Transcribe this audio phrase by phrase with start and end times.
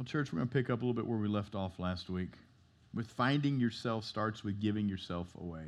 [0.00, 2.08] Well, church, we're going to pick up a little bit where we left off last
[2.08, 2.30] week.
[2.94, 5.64] With finding yourself starts with giving yourself away.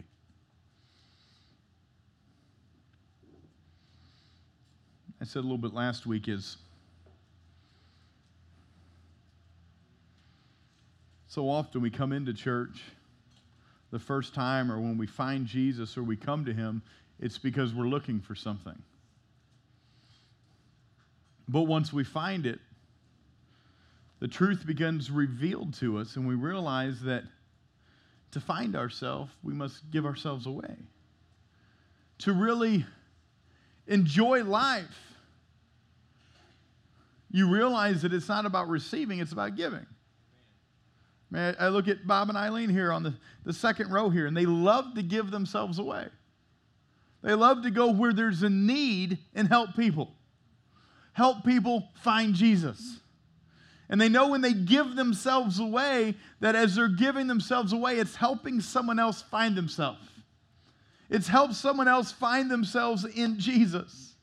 [5.21, 6.57] I said a little bit last week is
[11.27, 12.81] so often we come into church
[13.91, 16.81] the first time or when we find Jesus or we come to him,
[17.21, 18.81] it's because we're looking for something.
[21.49, 22.61] But once we find it,
[24.23, 27.25] the truth becomes revealed to us, and we realize that
[28.31, 30.77] to find ourselves, we must give ourselves away.
[32.19, 32.87] To really
[33.89, 35.17] enjoy life,
[37.33, 39.87] you realize that it's not about receiving, it's about giving.
[41.29, 44.37] Man, I look at Bob and Eileen here on the, the second row here, and
[44.37, 46.07] they love to give themselves away.
[47.23, 50.15] They love to go where there's a need and help people.
[51.13, 53.01] Help people find Jesus.
[53.93, 58.17] And they know when they give themselves away that as they're giving themselves away, it's
[58.17, 60.09] helping someone else find themselves.
[61.11, 64.15] It's helped someone else find themselves in Jesus.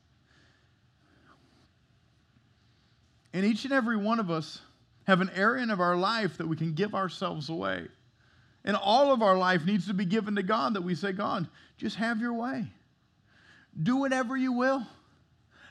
[3.32, 4.60] And each and every one of us
[5.06, 7.86] have an area of our life that we can give ourselves away.
[8.64, 11.46] And all of our life needs to be given to God that we say, God,
[11.76, 12.66] just have your way.
[13.80, 14.84] Do whatever you will.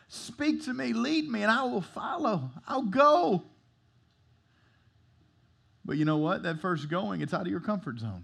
[0.07, 2.49] Speak to me, lead me, and I will follow.
[2.65, 3.43] I'll go.
[5.89, 6.43] But you know what?
[6.43, 8.23] That first going, it's out of your comfort zone.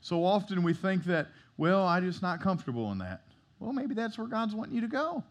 [0.00, 1.26] So often we think that,
[1.56, 3.22] well, I'm just not comfortable in that.
[3.58, 5.24] Well, maybe that's where God's wanting you to go.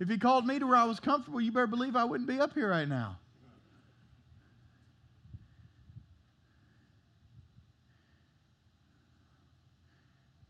[0.00, 2.40] If He called me to where I was comfortable, you better believe I wouldn't be
[2.40, 3.16] up here right now.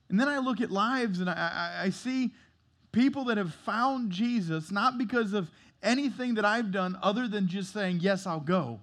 [0.08, 2.32] And then I look at lives and I, I, I, see
[2.92, 5.50] people that have found Jesus not because of
[5.82, 8.80] anything that I've done other than just saying, Yes, I'll go.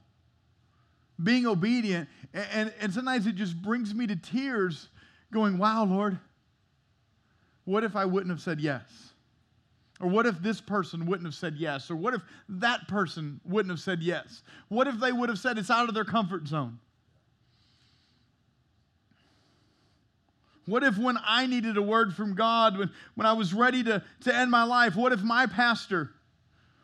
[1.22, 2.10] Being obedient.
[2.34, 4.90] And, and, and sometimes it just brings me to tears
[5.32, 6.20] going, Wow, Lord,
[7.66, 8.84] what if I wouldn't have said yes?
[10.00, 11.90] Or what if this person wouldn't have said yes?
[11.90, 14.44] Or what if that person wouldn't have said yes?
[14.70, 16.80] What if they would have said it's out of their comfort zone?
[20.68, 24.04] What if when I needed a word from God, when, when I was ready to,
[24.26, 26.12] to end my life, what if my pastor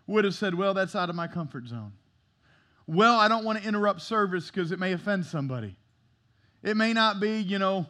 [0.07, 1.91] would have said, Well, that's out of my comfort zone?
[2.87, 5.75] Well, I don't want to interrupt service because it may offend somebody.
[6.63, 7.85] It may not be, you know,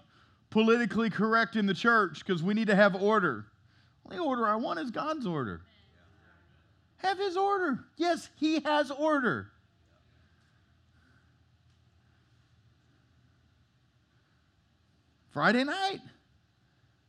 [0.50, 3.46] politically correct in the church because we need to have order.
[4.10, 5.62] The order I want is God's order.
[6.98, 7.86] Have His order.
[7.98, 9.52] Yes, He has order.
[15.34, 16.00] Friday night,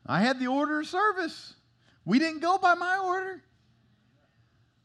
[0.07, 1.55] I had the order of service.
[2.07, 3.43] We didn't go by my order,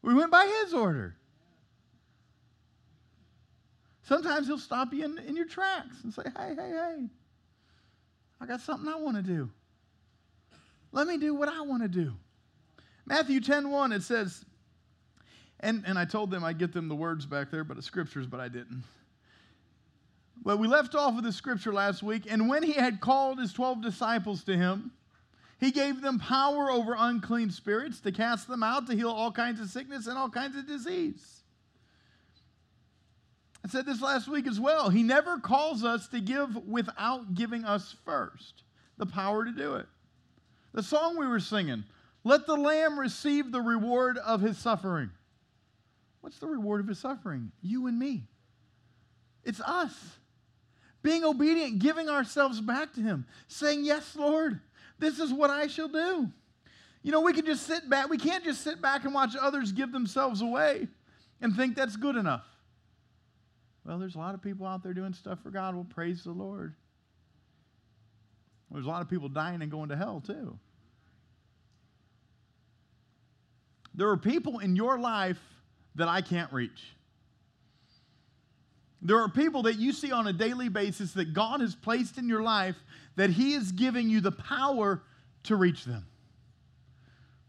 [0.01, 1.15] we went by his order.
[4.03, 7.05] Sometimes he'll stop you in, in your tracks and say, hey, hey, hey,
[8.41, 9.51] I got something I want to do.
[10.91, 12.13] Let me do what I want to do.
[13.05, 14.43] Matthew 10 1, it says,
[15.59, 18.25] and, and I told them I'd get them the words back there, but the scriptures,
[18.25, 18.83] but I didn't.
[20.43, 22.23] But we left off with the scripture last week.
[22.29, 24.91] And when he had called his 12 disciples to him,
[25.59, 29.59] he gave them power over unclean spirits to cast them out, to heal all kinds
[29.59, 31.43] of sickness and all kinds of disease.
[33.65, 34.89] I said this last week as well.
[34.89, 38.63] He never calls us to give without giving us first
[38.97, 39.85] the power to do it.
[40.73, 41.83] The song we were singing,
[42.23, 45.09] let the Lamb receive the reward of his suffering.
[46.21, 47.51] What's the reward of his suffering?
[47.61, 48.23] You and me.
[49.43, 50.18] It's us
[51.01, 54.59] being obedient, giving ourselves back to Him, saying, Yes, Lord,
[54.99, 56.29] this is what I shall do.
[57.01, 58.09] You know, we can just sit back.
[58.09, 60.87] We can't just sit back and watch others give themselves away
[61.41, 62.45] and think that's good enough.
[63.85, 65.75] Well, there's a lot of people out there doing stuff for God.
[65.75, 66.75] Well, praise the Lord.
[68.71, 70.59] There's a lot of people dying and going to hell, too.
[73.95, 75.39] There are people in your life
[75.95, 76.93] that I can't reach.
[79.01, 82.27] There are people that you see on a daily basis that God has placed in
[82.27, 82.75] your life
[83.15, 85.01] that He is giving you the power
[85.43, 86.05] to reach them.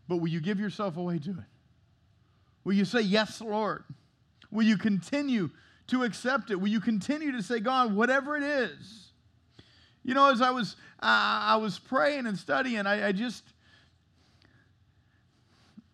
[0.09, 1.37] But will you give yourself away to it?
[2.65, 3.85] Will you say, Yes, Lord?
[4.51, 5.51] Will you continue
[5.89, 6.57] to accept it?
[6.57, 9.11] Will you continue to say, God, whatever it is?
[10.03, 13.45] You know, as I was, uh, I was praying and studying, I, I just,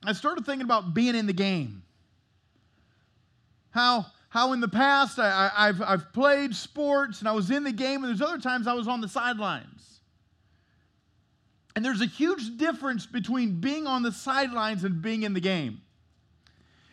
[0.05, 1.83] I started thinking about being in the game.
[3.71, 4.07] How
[4.37, 8.05] how in the past I, have I've played sports and I was in the game,
[8.05, 10.01] and there's other times I was on the sidelines.
[11.75, 15.81] And there's a huge difference between being on the sidelines and being in the game.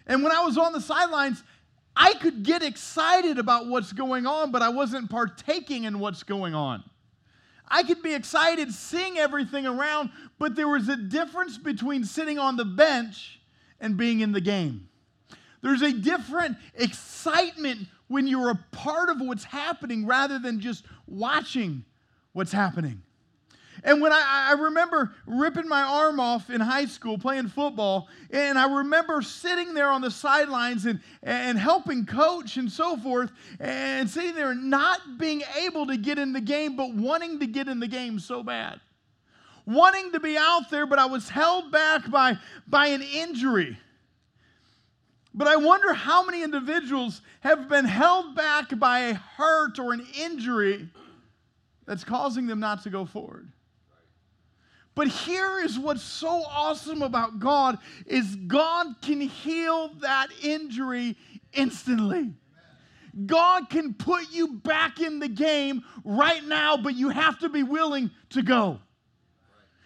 [0.07, 1.43] And when I was on the sidelines,
[1.97, 6.55] I could get excited about what's going on, but I wasn't partaking in what's going
[6.55, 6.81] on.
[7.67, 12.55] I could be excited seeing everything around, but there was a difference between sitting on
[12.55, 13.41] the bench
[13.81, 14.87] and being in the game.
[15.63, 21.85] There's a different excitement when you're a part of what's happening rather than just watching
[22.33, 23.01] what's happening.
[23.85, 28.57] And when I, I, remember ripping my arm off in high school playing football, and
[28.57, 34.09] I remember sitting there on the sidelines and, and helping coach and so forth, and
[34.09, 37.79] sitting there not being able to get in the game, but wanting to get in
[37.79, 38.79] the game so bad.
[39.65, 42.37] Wanting to be out there, but I was held back by,
[42.67, 43.77] by an injury.
[45.33, 50.05] But I wonder how many individuals have been held back by a hurt or an
[50.19, 50.87] injury
[51.85, 53.51] that's causing them not to go forward.
[54.95, 61.17] But here is what's so awesome about God is God can heal that injury
[61.51, 62.33] instantly.
[63.25, 67.63] God can put you back in the game right now, but you have to be
[67.63, 68.79] willing to go.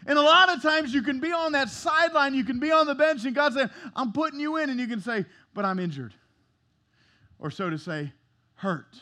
[0.08, 2.88] And a lot of times you can be on that sideline, you can be on
[2.88, 5.80] the bench, and God say, I'm putting you in, and you can say, But I'm
[5.80, 6.14] injured.
[7.40, 8.14] Or so to say,
[8.56, 8.96] hurt.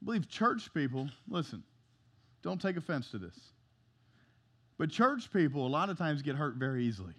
[0.00, 1.64] I believe church people, listen,
[2.42, 3.34] don't take offense to this.
[4.78, 7.14] But church people, a lot of times, get hurt very easily.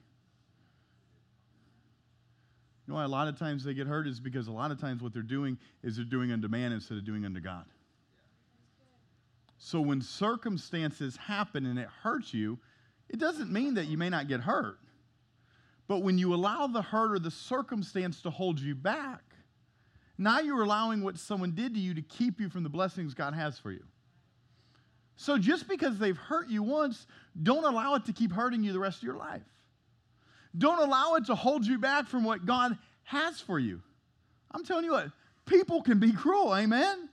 [2.85, 4.79] You know why a lot of times they get hurt is because a lot of
[4.79, 7.65] times what they're doing is they're doing unto man instead of doing unto God.
[9.57, 12.59] So when circumstances happen and it hurts you,
[13.09, 14.79] it doesn't mean that you may not get hurt.
[15.87, 19.23] But when you allow the hurt or the circumstance to hold you back,
[20.17, 23.33] now you're allowing what someone did to you to keep you from the blessings God
[23.33, 23.83] has for you.
[25.15, 27.07] So just because they've hurt you once,
[27.41, 29.41] don't allow it to keep hurting you the rest of your life.
[30.57, 33.81] Don't allow it to hold you back from what God has for you.
[34.51, 35.11] I'm telling you what,
[35.45, 37.09] people can be cruel, amen?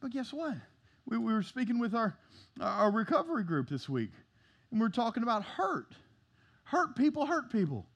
[0.00, 0.54] But guess what?
[1.06, 2.16] We, we were speaking with our,
[2.60, 4.12] our recovery group this week,
[4.70, 5.92] and we are talking about hurt.
[6.64, 7.86] Hurt people hurt people.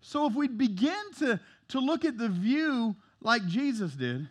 [0.00, 4.28] So if we begin to, to look at the view like Jesus did,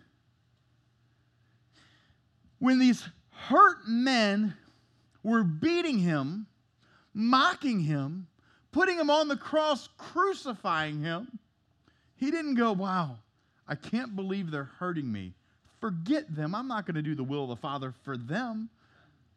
[2.60, 4.54] when these hurt men
[5.24, 6.48] were beating him,
[7.14, 8.28] mocking him,
[8.72, 11.40] putting him on the cross, crucifying him,
[12.16, 13.20] he didn't go, Wow,
[13.68, 15.34] I can't believe they're hurting me.
[15.80, 16.54] Forget them.
[16.54, 18.70] I'm not going to do the will of the Father for them.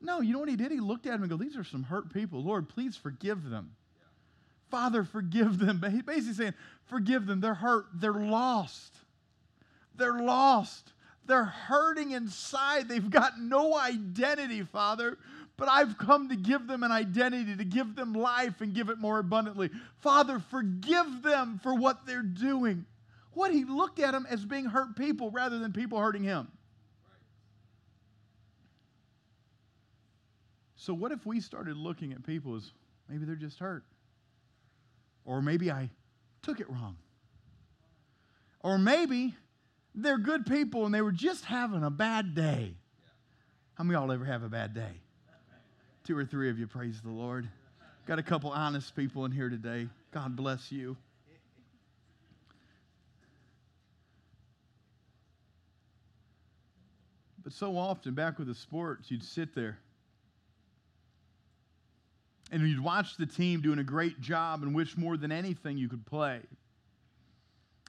[0.00, 0.72] No, you know what he did?
[0.72, 2.42] He looked at him and go, These are some hurt people.
[2.42, 3.76] Lord, please forgive them.
[4.72, 5.78] Father, forgive them.
[5.78, 6.54] But He's basically saying,
[6.86, 7.40] forgive them.
[7.40, 7.84] They're hurt.
[7.94, 8.96] They're lost.
[9.94, 10.94] They're lost.
[11.26, 12.88] They're hurting inside.
[12.88, 15.18] They've got no identity, Father.
[15.58, 18.98] But I've come to give them an identity, to give them life and give it
[18.98, 19.68] more abundantly.
[20.00, 22.86] Father, forgive them for what they're doing.
[23.34, 26.48] What he looked at them as being hurt people rather than people hurting him.
[30.76, 32.72] So, what if we started looking at people as
[33.08, 33.84] maybe they're just hurt?
[35.24, 35.90] Or maybe I
[36.42, 36.96] took it wrong.
[38.60, 39.34] Or maybe
[39.94, 42.74] they're good people and they were just having a bad day.
[43.74, 45.00] How many of y'all ever have a bad day?
[46.04, 47.48] Two or three of you, praise the Lord.
[48.06, 49.88] Got a couple honest people in here today.
[50.10, 50.96] God bless you.
[57.42, 59.78] But so often, back with the sports, you'd sit there
[62.52, 65.88] and you'd watch the team doing a great job and wish more than anything you
[65.88, 66.40] could play.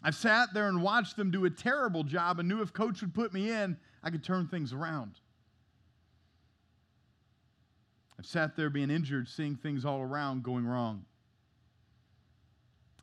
[0.02, 3.14] I've sat there and watched them do a terrible job and knew if coach would
[3.14, 5.20] put me in, I could turn things around.
[8.18, 11.06] I've sat there being injured, seeing things all around going wrong.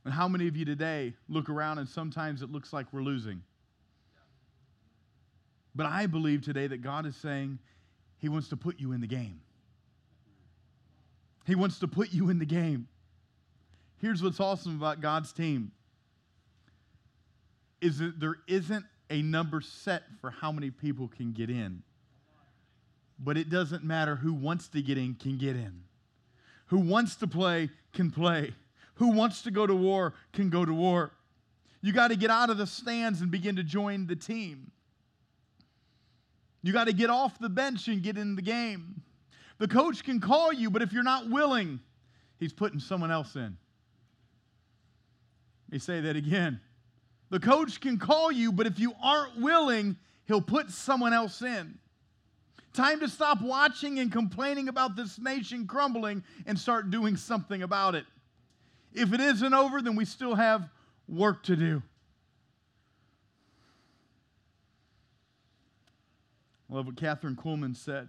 [0.05, 3.43] And how many of you today look around and sometimes it looks like we're losing?
[5.81, 7.59] But I believe today that God is saying
[8.19, 9.41] He wants to put you in the game.
[11.47, 12.87] He wants to put you in the game.
[13.97, 15.73] Here's what's awesome about God's team
[17.81, 21.83] is that there isn't a number set for how many people can get in.
[23.19, 25.85] But it doesn't matter who wants to get in can get in.
[26.67, 28.53] Who wants to play can play.
[28.97, 31.13] Who wants to go to war can go to war.
[31.81, 34.73] You got to get out of the stands and begin to join the team.
[36.63, 39.03] You got to get off the bench and get in the game.
[39.59, 41.81] The coach can call you, but if you're not willing,
[42.39, 43.57] he's putting someone else in.
[45.69, 46.61] Let me say that again.
[47.31, 51.79] The coach can call you, but if you aren't willing, he'll put someone else in.
[52.73, 57.95] Time to stop watching and complaining about this nation crumbling and start doing something about
[57.95, 58.05] it.
[58.93, 60.69] If it isn't over, then we still have
[61.09, 61.83] work to do.
[66.71, 68.09] I love what Kathryn Kuhlman said.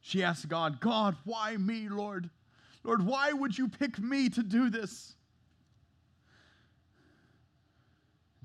[0.00, 2.30] She asked God, God, why me, Lord?
[2.84, 5.14] Lord, why would you pick me to do this?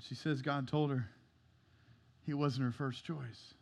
[0.00, 1.06] She says God told her
[2.26, 3.54] he wasn't her first choice.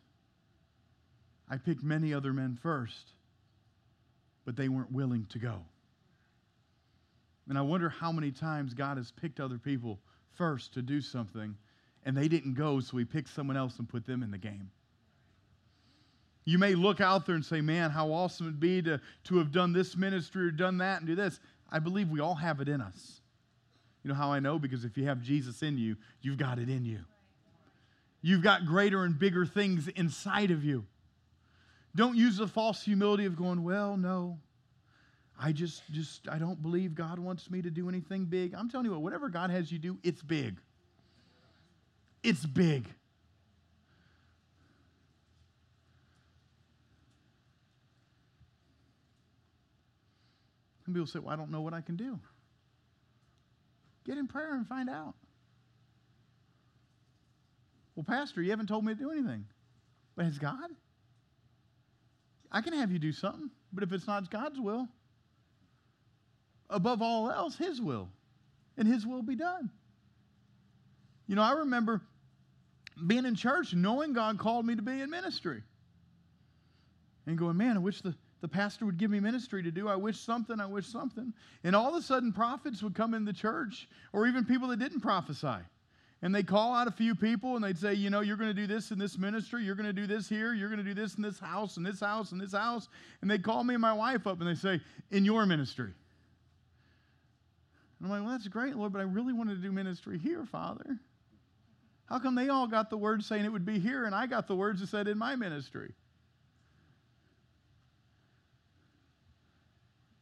[1.47, 3.11] I picked many other men first,
[4.45, 5.59] but they weren't willing to go.
[7.47, 9.99] And I wonder how many times God has picked other people
[10.31, 11.55] first to do something
[12.05, 14.71] and they didn't go, so he picked someone else and put them in the game.
[16.45, 19.51] You may look out there and say, man, how awesome it'd be to, to have
[19.51, 21.39] done this ministry or done that and do this.
[21.71, 23.21] I believe we all have it in us.
[24.03, 24.57] You know how I know?
[24.57, 26.99] Because if you have Jesus in you, you've got it in you.
[28.23, 30.85] You've got greater and bigger things inside of you.
[31.95, 34.39] Don't use the false humility of going, well, no.
[35.39, 38.53] I just just I don't believe God wants me to do anything big.
[38.53, 40.57] I'm telling you what, whatever God has you do, it's big.
[42.23, 42.85] It's big.
[50.85, 52.19] Some people say, Well, I don't know what I can do.
[54.05, 55.13] Get in prayer and find out.
[57.95, 59.45] Well, Pastor, you haven't told me to do anything.
[60.15, 60.69] But has God?
[62.51, 64.87] I can have you do something, but if it's not God's will,
[66.69, 68.09] above all else, His will,
[68.77, 69.69] and His will be done.
[71.27, 72.01] You know, I remember
[73.07, 75.63] being in church, knowing God called me to be in ministry,
[77.25, 79.87] and going, man, I wish the the pastor would give me ministry to do.
[79.87, 81.31] I wish something, I wish something.
[81.63, 84.79] And all of a sudden, prophets would come in the church, or even people that
[84.79, 85.59] didn't prophesy.
[86.23, 88.59] And they'd call out a few people and they'd say, you know, you're going to
[88.59, 90.93] do this in this ministry, you're going to do this here, you're going to do
[90.93, 92.89] this in this house, and this house, and this house.
[93.21, 95.91] And they'd call me and my wife up and they say, in your ministry.
[97.99, 100.45] And I'm like, well, that's great, Lord, but I really wanted to do ministry here,
[100.45, 100.97] Father.
[102.11, 104.45] How come they all got the word saying it would be here, and I got
[104.45, 105.93] the words that said in my ministry?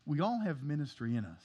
[0.06, 1.42] We all have ministry in us.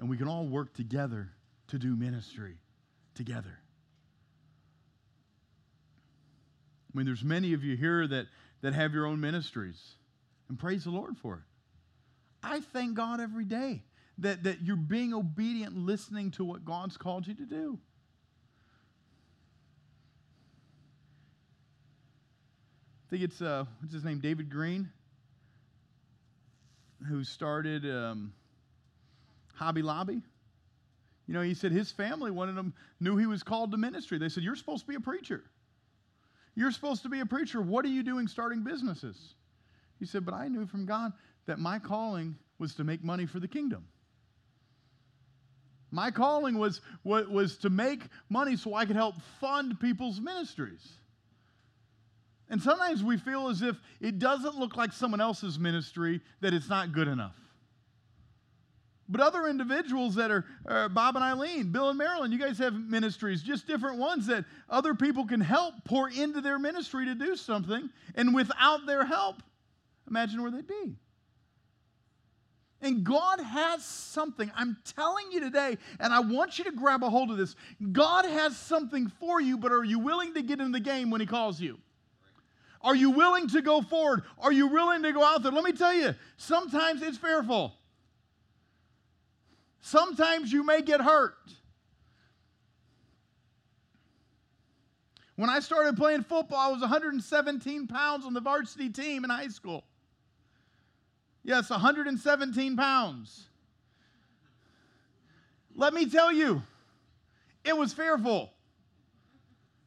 [0.00, 1.30] And we can all work together
[1.68, 2.56] to do ministry
[3.14, 3.56] together.
[6.92, 8.26] I mean, there's many of you here that,
[8.62, 9.80] that have your own ministries,
[10.48, 11.40] and praise the Lord for it.
[12.42, 13.84] I thank God every day
[14.18, 17.78] that, that you're being obedient, listening to what God's called you to do.
[23.06, 24.90] I think it's, uh, what's his name, David Green?
[27.08, 28.32] who started um,
[29.54, 30.20] Hobby Lobby.
[31.26, 34.18] You know, he said his family one of them knew he was called to ministry.
[34.18, 35.44] They said, You're supposed to be a preacher.
[36.54, 37.60] You're supposed to be a preacher.
[37.60, 39.34] What are you doing starting businesses?
[39.98, 41.12] He said, But I knew from God
[41.46, 43.86] that my calling was to make money for the kingdom.
[45.90, 50.86] My calling was, was, to make money so I could help fund people's ministries.
[52.48, 56.68] And sometimes we feel as if it doesn't look like someone else's ministry, that it's
[56.68, 57.34] not good enough.
[59.08, 62.74] But other individuals that are uh, Bob and Eileen, Bill and Marilyn, you guys have
[62.74, 67.36] ministries, just different ones that other people can help pour into their ministry to do
[67.36, 67.88] something.
[68.16, 69.42] And without their help,
[70.08, 70.96] imagine where they'd be.
[72.86, 74.48] And God has something.
[74.54, 77.56] I'm telling you today, and I want you to grab a hold of this.
[77.90, 81.20] God has something for you, but are you willing to get in the game when
[81.20, 81.78] He calls you?
[82.82, 84.22] Are you willing to go forward?
[84.38, 85.50] Are you willing to go out there?
[85.50, 87.74] Let me tell you, sometimes it's fearful.
[89.80, 91.34] Sometimes you may get hurt.
[95.34, 99.48] When I started playing football, I was 117 pounds on the varsity team in high
[99.48, 99.82] school.
[101.46, 103.46] Yes, 117 pounds.
[105.74, 106.62] Let me tell you,
[107.64, 108.50] it was fearful.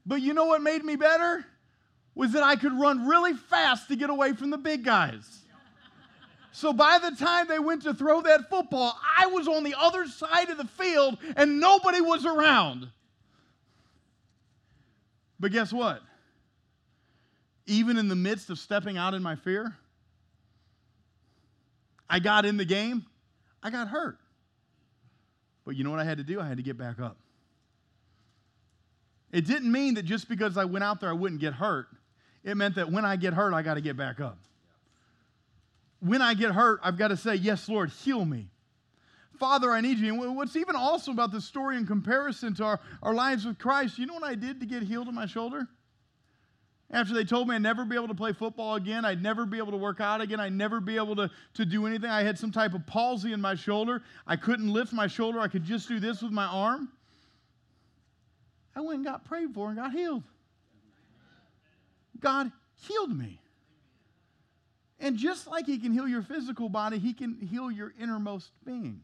[0.06, 1.46] But you know what made me better?
[2.20, 5.24] was that I could run really fast to get away from the big guys.
[6.52, 10.06] So by the time they went to throw that football, I was on the other
[10.06, 12.90] side of the field and nobody was around.
[15.40, 16.02] But guess what?
[17.68, 19.78] Even in the midst of stepping out in my fear,
[22.10, 23.06] I got in the game,
[23.62, 24.18] I got hurt.
[25.66, 26.40] But you know what I had to do?
[26.40, 27.18] I had to get back up.
[29.32, 31.88] It didn't mean that just because I went out there, I wouldn't get hurt.
[32.44, 34.40] It meant that when I get hurt, I got to get back up.
[36.00, 38.48] When I get hurt, I've got to say, Yes, Lord, heal me.
[39.38, 40.24] Father, I need you.
[40.24, 43.98] And what's even awesome about this story in comparison to our, our lives with Christ,
[43.98, 45.68] you know what I did to get healed in my shoulder?
[46.92, 49.58] After they told me I'd never be able to play football again, I'd never be
[49.58, 52.10] able to work out again, I'd never be able to, to do anything.
[52.10, 54.02] I had some type of palsy in my shoulder.
[54.26, 55.40] I couldn't lift my shoulder.
[55.40, 56.90] I could just do this with my arm.
[58.76, 60.24] I went and got prayed for and got healed.
[62.20, 63.42] God healed me.
[65.00, 69.02] And just like He can heal your physical body, He can heal your innermost being.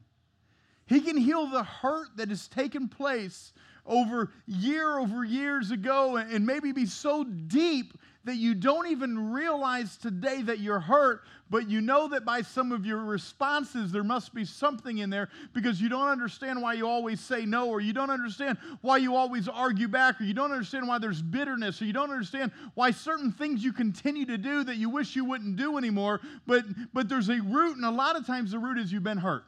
[0.87, 3.53] He can heal the hurt that has taken place
[3.85, 7.93] over year over years ago and maybe be so deep
[8.25, 12.71] that you don't even realize today that you're hurt, but you know that by some
[12.71, 16.87] of your responses there must be something in there because you don't understand why you
[16.87, 20.51] always say no, or you don't understand why you always argue back, or you don't
[20.51, 24.63] understand why there's bitterness, or you don't understand why certain things you continue to do
[24.63, 28.15] that you wish you wouldn't do anymore, but, but there's a root, and a lot
[28.15, 29.45] of times the root is you've been hurt.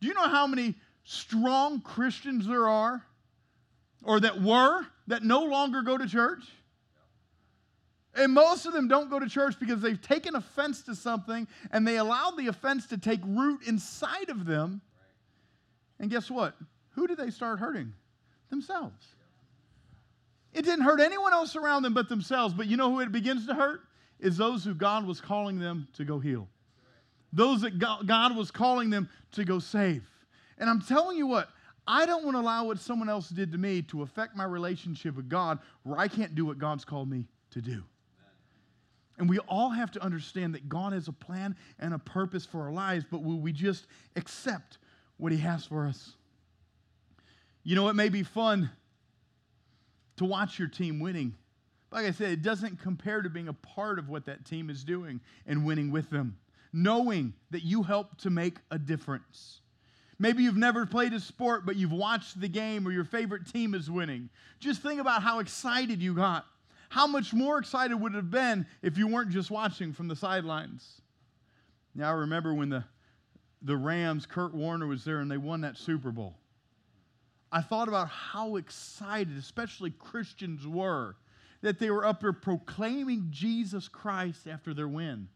[0.00, 0.74] Do you know how many
[1.04, 3.02] strong Christians there are,
[4.02, 6.44] or that were, that no longer go to church?
[8.16, 11.86] And most of them don't go to church because they've taken offense to something and
[11.86, 14.80] they allowed the offense to take root inside of them.
[15.98, 16.54] And guess what?
[16.90, 17.92] Who did they start hurting?
[18.50, 19.04] Themselves.
[20.52, 22.54] It didn't hurt anyone else around them but themselves.
[22.54, 23.80] But you know who it begins to hurt?
[24.20, 26.48] Is those who God was calling them to go heal.
[27.32, 30.08] Those that God was calling them to go save.
[30.58, 31.48] And I'm telling you what,
[31.86, 35.16] I don't want to allow what someone else did to me to affect my relationship
[35.16, 37.82] with God where I can't do what God's called me to do.
[39.18, 42.62] And we all have to understand that God has a plan and a purpose for
[42.62, 44.78] our lives, but will we just accept
[45.18, 46.14] what He has for us?
[47.62, 48.70] You know, it may be fun
[50.16, 51.34] to watch your team winning.
[51.92, 54.82] Like I said, it doesn't compare to being a part of what that team is
[54.82, 56.36] doing and winning with them,
[56.72, 59.60] knowing that you help to make a difference.
[60.18, 63.74] Maybe you've never played a sport, but you've watched the game or your favorite team
[63.74, 64.30] is winning.
[64.60, 66.46] Just think about how excited you got
[66.94, 70.14] how much more excited would it have been if you weren't just watching from the
[70.14, 71.00] sidelines?
[71.92, 72.84] Now, I remember when the,
[73.62, 76.36] the Rams, Kurt Warner was there and they won that Super Bowl.
[77.50, 81.16] I thought about how excited, especially Christians, were
[81.62, 85.26] that they were up there proclaiming Jesus Christ after their win.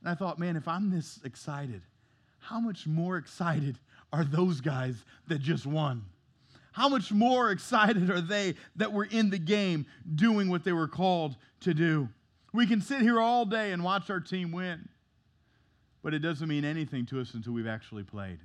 [0.00, 1.82] And I thought, man, if I'm this excited,
[2.38, 3.80] how much more excited
[4.14, 6.04] are those guys that just won?
[6.74, 10.88] how much more excited are they that were in the game doing what they were
[10.88, 12.08] called to do?
[12.52, 14.88] We can sit here all day and watch our team win,
[16.02, 18.40] but it doesn't mean anything to us until we've actually played.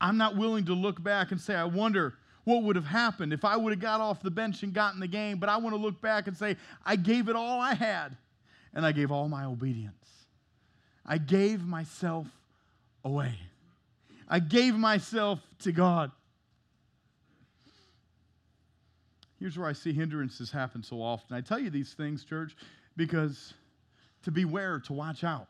[0.00, 3.44] I'm not willing to look back and say, I wonder what would have happened if
[3.44, 5.82] I would have got off the bench and gotten the game, but I want to
[5.82, 8.16] look back and say, I gave it all I had,
[8.72, 9.96] and I gave all my obedience.
[11.04, 12.28] I gave myself
[13.04, 13.34] away.
[14.32, 16.12] I gave myself to God.
[19.40, 21.36] Here's where I see hindrances happen so often.
[21.36, 22.54] I tell you these things, church,
[22.96, 23.54] because
[24.22, 25.48] to beware, to watch out.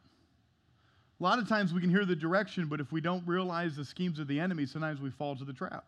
[1.19, 3.85] A lot of times we can hear the direction, but if we don't realize the
[3.85, 5.85] schemes of the enemy, sometimes we fall to the trap.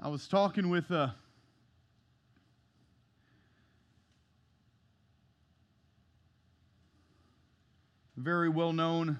[0.00, 1.08] I was talking with uh,
[8.16, 9.18] a very well known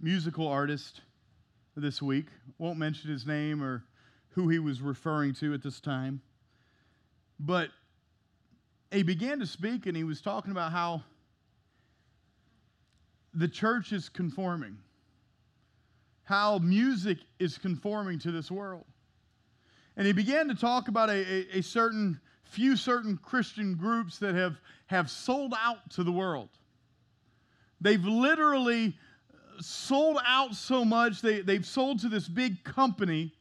[0.00, 1.00] musical artist
[1.76, 2.26] this week.
[2.58, 3.84] Won't mention his name or
[4.30, 6.20] who he was referring to at this time.
[7.40, 7.70] But
[8.90, 11.02] he began to speak and he was talking about how
[13.34, 14.78] the church is conforming,
[16.24, 18.84] how music is conforming to this world.
[19.96, 24.34] And he began to talk about a, a, a certain few certain Christian groups that
[24.34, 24.56] have,
[24.86, 26.48] have sold out to the world.
[27.80, 28.96] They've literally
[29.60, 33.32] sold out so much, they, they've sold to this big company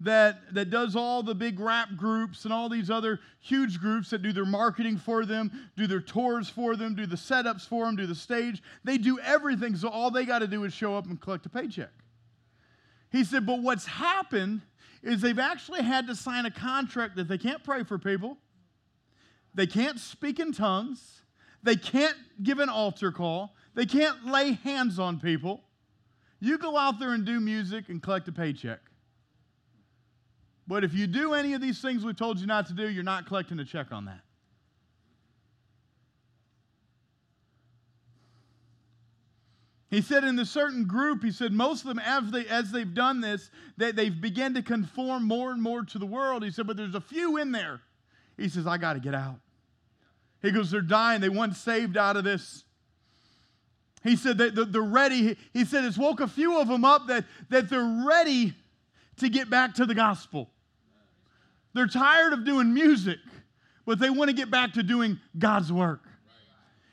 [0.00, 4.22] that, that does all the big rap groups and all these other huge groups that
[4.22, 7.96] do their marketing for them, do their tours for them, do the setups for them,
[7.96, 8.62] do the stage.
[8.84, 11.48] They do everything, so all they got to do is show up and collect a
[11.48, 11.92] paycheck.
[13.10, 14.62] He said, but what's happened
[15.02, 18.38] is they've actually had to sign a contract that they can't pray for people,
[19.54, 21.22] they can't speak in tongues,
[21.62, 25.62] they can't give an altar call, they can't lay hands on people.
[26.40, 28.80] You go out there and do music and collect a paycheck.
[30.66, 33.02] But if you do any of these things we've told you not to do, you're
[33.02, 34.20] not collecting a check on that.
[39.90, 42.94] He said in the certain group, he said most of them, as, they, as they've
[42.94, 46.42] done this, they, they've begun to conform more and more to the world.
[46.42, 47.82] He said, but there's a few in there.
[48.38, 49.36] He says, I got to get out.
[50.40, 51.20] He goes, they're dying.
[51.20, 52.64] They want saved out of this.
[54.02, 55.36] He said that they're ready.
[55.52, 58.54] He said it's woke a few of them up that, that they're ready
[59.18, 60.50] to get back to the gospel.
[61.74, 63.18] They're tired of doing music,
[63.86, 66.00] but they want to get back to doing God's work.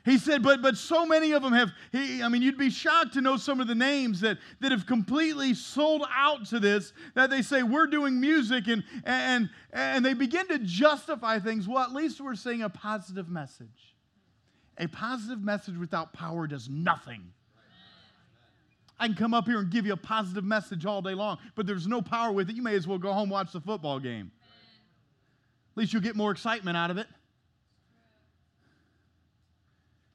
[0.04, 3.12] He said, but but so many of them have, he, I mean, you'd be shocked
[3.14, 7.28] to know some of the names that, that have completely sold out to this, that
[7.28, 11.68] they say, we're doing music, and, and, and they begin to justify things.
[11.68, 13.89] Well, at least we're saying a positive message.
[14.80, 17.22] A positive message without power does nothing.
[18.98, 21.66] I can come up here and give you a positive message all day long, but
[21.66, 22.56] there's no power with it.
[22.56, 24.32] You may as well go home watch the football game.
[25.72, 27.06] At least you'll get more excitement out of it.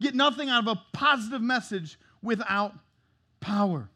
[0.01, 2.73] Get nothing out of a positive message without
[3.39, 3.89] power.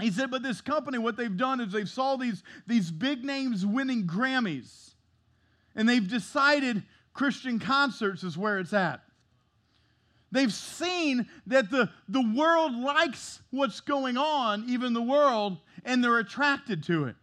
[0.00, 3.64] He said, but this company, what they've done is they've saw these, these big names
[3.64, 4.90] winning Grammys,
[5.74, 6.82] and they've decided
[7.14, 9.00] Christian concerts is where it's at.
[10.32, 16.18] They've seen that the, the world likes what's going on, even the world, and they're
[16.18, 17.16] attracted to it.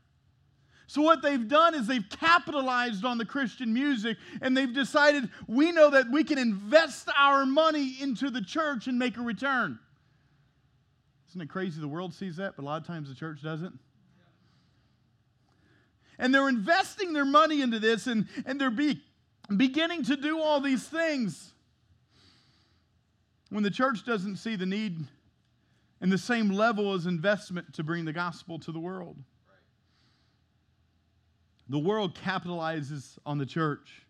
[0.88, 5.72] So, what they've done is they've capitalized on the Christian music and they've decided we
[5.72, 9.80] know that we can invest our money into the church and make a return.
[11.30, 13.80] Isn't it crazy the world sees that, but a lot of times the church doesn't?
[16.20, 19.02] And they're investing their money into this and, and they're be,
[19.58, 21.53] beginning to do all these things
[23.54, 24.98] when the church doesn't see the need
[26.02, 29.16] and the same level as investment to bring the gospel to the world.
[31.70, 34.08] The world capitalizes on the church,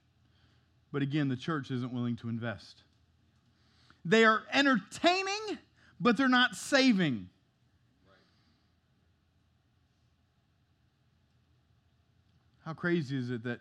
[0.93, 2.83] but again, the church isn't willing to invest.
[4.05, 5.57] They are entertaining,
[5.99, 7.27] but they're not saving.
[12.63, 13.59] How crazy is it that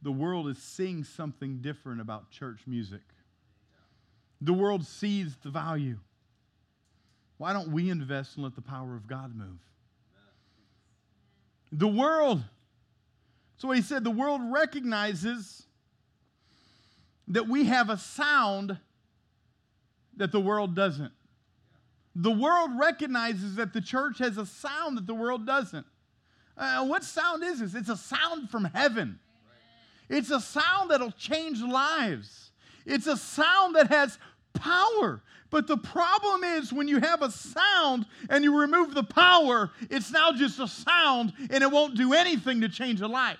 [0.00, 3.02] the world is seeing something different about church music?
[4.40, 5.98] The world sees the value.
[7.38, 9.58] Why don't we invest and let the power of God move?
[11.72, 12.42] The world.
[13.56, 15.64] So he said the world recognizes
[17.28, 18.78] that we have a sound
[20.16, 21.12] that the world doesn't.
[22.16, 25.86] The world recognizes that the church has a sound that the world doesn't.
[26.56, 27.74] Uh, what sound is this?
[27.74, 29.18] It's a sound from heaven.
[30.08, 32.50] It's a sound that'll change lives.
[32.84, 34.18] It's a sound that has
[34.52, 35.22] power.
[35.50, 40.12] But the problem is when you have a sound and you remove the power, it's
[40.12, 43.38] now just a sound and it won't do anything to change a life.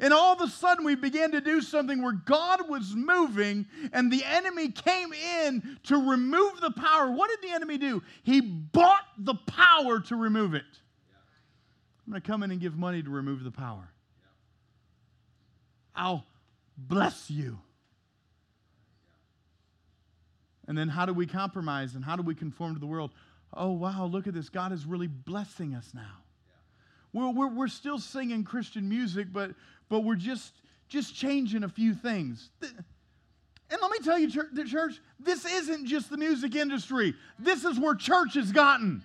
[0.00, 4.12] And all of a sudden, we began to do something where God was moving and
[4.12, 7.10] the enemy came in to remove the power.
[7.10, 8.02] What did the enemy do?
[8.22, 10.62] He bought the power to remove it.
[12.06, 13.90] I'm going to come in and give money to remove the power.
[15.94, 16.24] I'll
[16.76, 17.58] bless you.
[20.68, 23.10] And then how do we compromise and how do we conform to the world?
[23.54, 24.50] Oh, wow, look at this.
[24.50, 26.02] God is really blessing us now.
[26.46, 27.20] Yeah.
[27.20, 29.52] We're, we're, we're still singing Christian music, but,
[29.88, 30.52] but we're just,
[30.86, 32.50] just changing a few things.
[32.60, 37.14] And let me tell you, church, the church, this isn't just the music industry.
[37.38, 39.02] This is where church has gotten.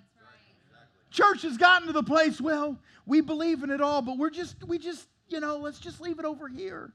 [1.12, 4.62] Church has gotten to the place, well, we believe in it all, but we're just,
[4.68, 6.92] we just, you know, let's just leave it over here.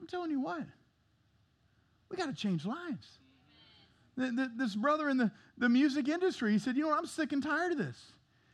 [0.00, 0.62] I'm telling you what.
[2.14, 3.18] We got to change lives.
[4.16, 6.98] The, the, this brother in the, the music industry, he said, You know what?
[6.98, 8.12] I'm sick and tired of this.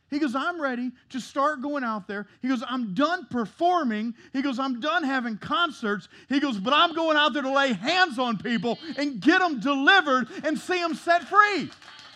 [0.08, 2.26] He goes, I'm ready to start going out there.
[2.40, 4.14] He goes, I'm done performing.
[4.32, 6.08] He goes, I'm done having concerts.
[6.28, 9.60] He goes, but I'm going out there to lay hands on people and get them
[9.60, 11.70] delivered and see them set free.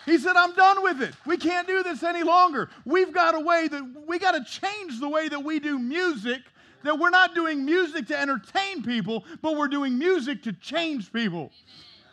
[0.07, 1.15] He said, I'm done with it.
[1.25, 2.69] We can't do this any longer.
[2.85, 6.41] We've got a way that we got to change the way that we do music
[6.85, 11.41] that we're not doing music to entertain people, but we're doing music to change people,
[11.41, 11.51] Amen.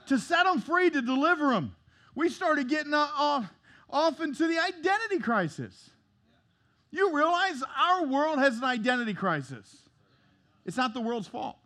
[0.08, 1.76] to set them free, to deliver them.
[2.16, 3.46] We started getting uh, off,
[3.90, 5.92] off into the identity crisis.
[6.90, 9.78] You realize our world has an identity crisis.
[10.66, 11.58] It's not the world's fault,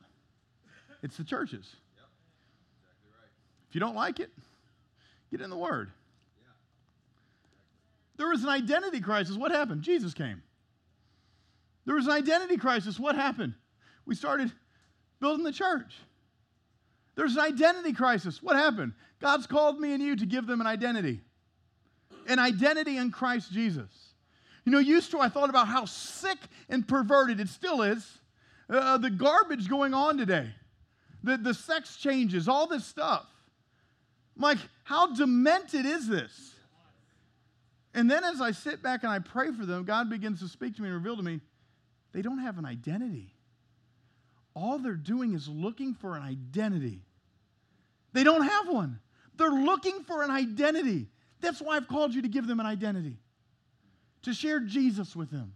[1.02, 1.76] it's the church's.
[3.70, 4.32] If you don't like it,
[5.32, 5.92] get in the Word.
[8.18, 9.36] There was an identity crisis.
[9.36, 9.82] What happened?
[9.82, 10.42] Jesus came.
[11.86, 13.00] There was an identity crisis.
[13.00, 13.54] What happened?
[14.06, 14.52] We started
[15.20, 15.94] building the church.
[17.16, 18.42] There's an identity crisis.
[18.42, 18.94] What happened?
[19.22, 21.22] God's called me and you to give them an identity
[22.28, 24.14] an identity in Christ Jesus.
[24.66, 26.38] You know, used to I thought about how sick
[26.70, 28.20] and perverted it still is,
[28.70, 30.50] uh, the garbage going on today,
[31.24, 33.26] the, the sex changes, all this stuff.
[34.36, 36.56] I'm like, how demented is this?
[37.94, 40.76] And then as I sit back and I pray for them, God begins to speak
[40.76, 41.40] to me and reveal to me
[42.16, 43.36] they don't have an identity.
[44.54, 47.02] All they're doing is looking for an identity.
[48.14, 49.02] They don't have one.
[49.36, 51.10] They're looking for an identity.
[51.42, 53.18] That's why I've called you to give them an identity.
[54.26, 55.54] to share Jesus with them,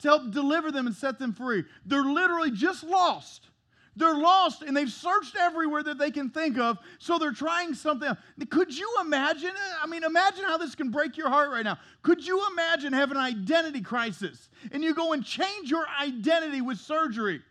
[0.00, 1.64] to help deliver them and set them free.
[1.86, 3.46] They're literally just lost.
[3.94, 8.16] They're lost and they've searched everywhere that they can think of, so they're trying something.
[8.48, 9.50] Could you imagine?
[9.82, 11.78] I mean, imagine how this can break your heart right now.
[12.02, 16.78] Could you imagine having an identity crisis and you go and change your identity with
[16.78, 17.42] surgery?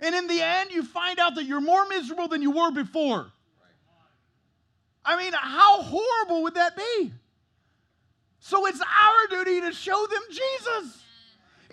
[0.00, 3.32] And in the end, you find out that you're more miserable than you were before.
[5.04, 7.12] I mean, how horrible would that be?
[8.40, 11.02] So it's our duty to show them Jesus.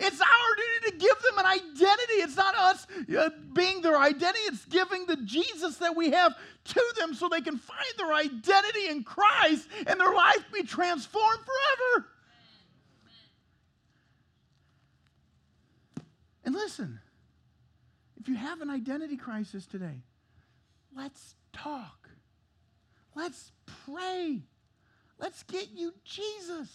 [0.00, 2.14] It's our duty to give them an identity.
[2.14, 2.86] It's not us
[3.16, 6.34] uh, being their identity, it's giving the Jesus that we have
[6.64, 11.40] to them so they can find their identity in Christ and their life be transformed
[11.40, 12.06] forever.
[16.44, 16.98] And listen,
[18.18, 20.02] if you have an identity crisis today,
[20.96, 22.08] let's talk.
[23.14, 23.52] Let's
[23.84, 24.40] pray.
[25.18, 26.68] Let's get you Jesus.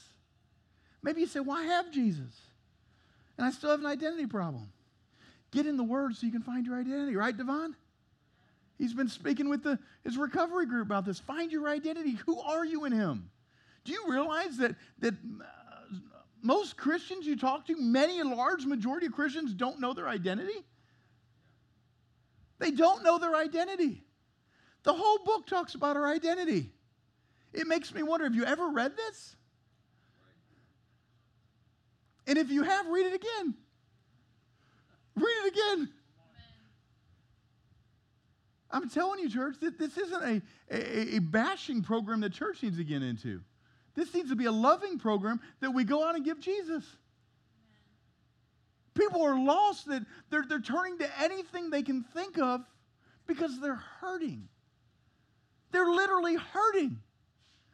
[1.01, 2.35] Maybe you say, Why have Jesus?
[3.37, 4.71] And I still have an identity problem.
[5.51, 7.75] Get in the Word so you can find your identity, right, Devon?
[8.77, 11.19] He's been speaking with the, his recovery group about this.
[11.19, 12.17] Find your identity.
[12.25, 13.29] Who are you in Him?
[13.85, 15.95] Do you realize that, that uh,
[16.41, 20.65] most Christians you talk to, many, a large majority of Christians don't know their identity?
[22.59, 24.03] They don't know their identity.
[24.83, 26.71] The whole book talks about our identity.
[27.53, 29.34] It makes me wonder have you ever read this?
[32.27, 33.55] And if you have, read it again.
[35.15, 35.89] Read it again.
[38.71, 42.77] I'm telling you, church, that this isn't a, a, a, bashing program that church needs
[42.77, 43.41] to get into.
[43.95, 46.83] This needs to be a loving program that we go out and give Jesus.
[48.93, 52.61] People are lost that they're, they're turning to anything they can think of
[53.27, 54.47] because they're hurting.
[55.71, 56.99] They're literally hurting.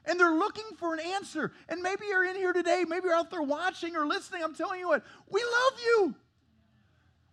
[0.05, 1.51] And they're looking for an answer.
[1.69, 4.43] And maybe you're in here today, maybe you're out there watching or listening.
[4.43, 6.15] I'm telling you what, we love you.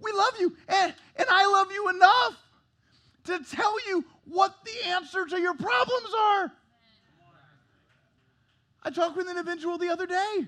[0.00, 0.56] We love you.
[0.68, 2.36] And, and I love you enough
[3.24, 6.52] to tell you what the answer to your problems are.
[8.82, 10.46] I talked with an individual the other day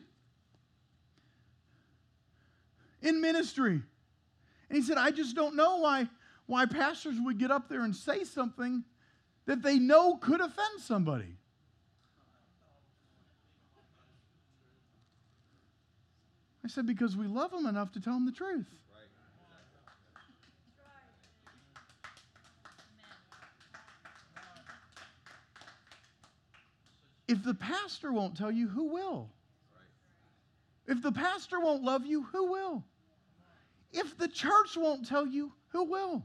[3.02, 3.82] in ministry.
[4.68, 6.08] And he said, I just don't know why,
[6.46, 8.84] why pastors would get up there and say something
[9.46, 11.36] that they know could offend somebody.
[16.70, 18.66] Said, because we love them enough to tell them the truth.
[27.28, 29.30] If the pastor won't tell you, who will?
[30.88, 32.82] If the pastor won't love you, who will?
[33.92, 36.24] If the church won't tell you, who will?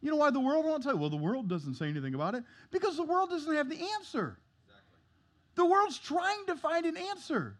[0.00, 0.98] You know why the world won't tell you?
[0.98, 4.38] Well, the world doesn't say anything about it because the world doesn't have the answer.
[5.54, 7.56] The world's trying to find an answer.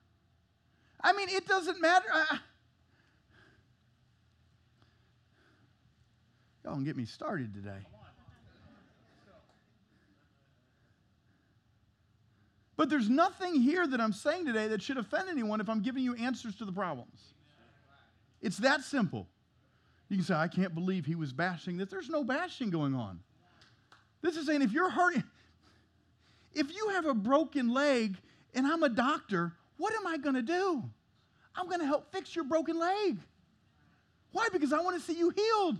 [1.01, 2.07] I mean, it doesn't matter.
[2.13, 2.39] I,
[6.65, 7.87] y'all don't get me started today.
[12.77, 16.05] But there's nothing here that I'm saying today that should offend anyone if I'm giving
[16.05, 17.35] you answers to the problems.
[18.41, 19.27] It's that simple.
[20.09, 21.89] You can say, I can't believe he was bashing this.
[21.89, 23.19] There's no bashing going on.
[24.23, 25.25] This is saying if you're hurting,
[26.55, 28.17] if you have a broken leg
[28.55, 30.85] and I'm a doctor, what am I going to do?
[31.55, 33.19] I'm going to help fix your broken leg.
[34.33, 34.49] Why?
[34.53, 35.79] Because I want to see you healed.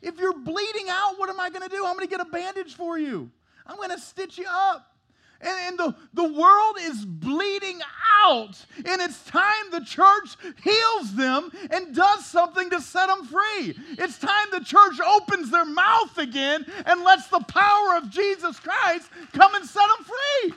[0.00, 1.84] If you're bleeding out, what am I going to do?
[1.84, 3.30] I'm going to get a bandage for you.
[3.66, 4.94] I'm going to stitch you up.
[5.40, 7.78] And, and, the, the world is bleeding
[8.26, 8.64] out.
[8.76, 13.76] And it's time the church heals them and does something to set them free.
[13.98, 19.10] It's time the church opens their mouth again and lets the power of Jesus Christ
[19.32, 20.54] come and set them free.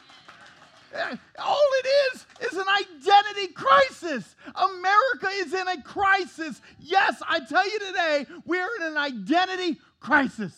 [1.40, 4.36] All it is is an identity crisis.
[4.56, 6.62] America is in a crisis.
[6.80, 10.54] Yes, I tell you today, we're in an identity crisis.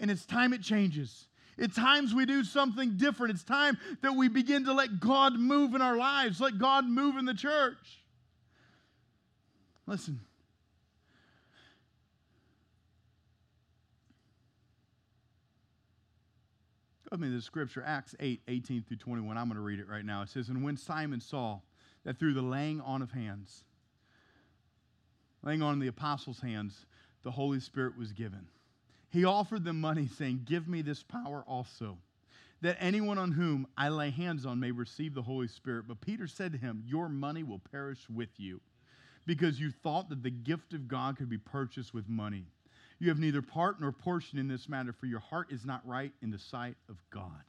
[0.00, 1.26] And it's time it changes.
[1.58, 3.34] It's times we do something different.
[3.34, 7.16] It's time that we begin to let God move in our lives, let God move
[7.16, 8.02] in the church.
[9.86, 10.20] Listen.
[17.12, 19.36] Go with me to the scripture, Acts 8, 18 through 21.
[19.36, 20.22] I'm going to read it right now.
[20.22, 21.60] It says, And when Simon saw
[22.04, 23.64] that through the laying on of hands,
[25.42, 26.86] laying on the apostles' hands,
[27.22, 28.46] the Holy Spirit was given
[29.12, 31.98] he offered them money, saying, Give me this power also,
[32.62, 35.84] that anyone on whom I lay hands on may receive the Holy Spirit.
[35.86, 38.62] But Peter said to him, Your money will perish with you,
[39.26, 42.46] because you thought that the gift of God could be purchased with money.
[43.02, 46.12] You have neither part nor portion in this matter, for your heart is not right
[46.22, 47.42] in the sight of God.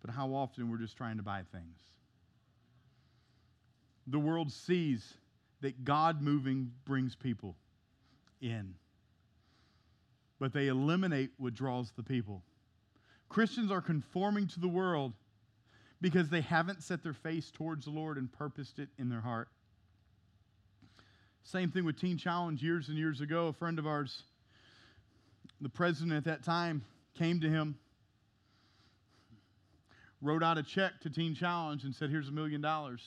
[0.00, 1.78] But how often we're just trying to buy things.
[4.06, 5.18] the world sees
[5.60, 7.56] that God moving brings people
[8.40, 8.74] in.
[10.38, 12.42] But they eliminate what draws the people.
[13.28, 15.12] Christians are conforming to the world
[16.00, 19.48] because they haven't set their face towards the Lord and purposed it in their heart.
[21.44, 23.48] Same thing with Teen Challenge years and years ago.
[23.48, 24.22] A friend of ours,
[25.60, 26.84] the president at that time,
[27.18, 27.76] came to him,
[30.20, 33.02] wrote out a check to Teen Challenge, and said, Here's a million dollars.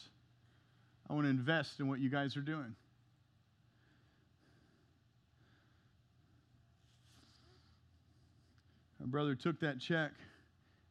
[1.10, 2.76] I want to invest in what you guys are doing.
[9.00, 10.12] My brother took that check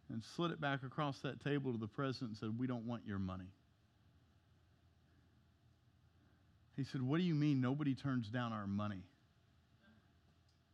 [0.09, 3.03] and slid it back across that table to the president and said, We don't want
[3.07, 3.49] your money.
[6.77, 9.03] He said, What do you mean nobody turns down our money?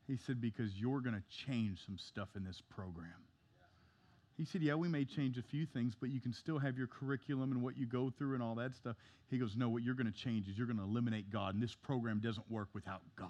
[0.07, 3.13] He said, Because you're going to change some stuff in this program.
[4.37, 6.87] He said, Yeah, we may change a few things, but you can still have your
[6.87, 8.97] curriculum and what you go through and all that stuff.
[9.31, 11.63] He goes, No, what you're going to change is you're going to eliminate God, and
[11.63, 13.29] this program doesn't work without God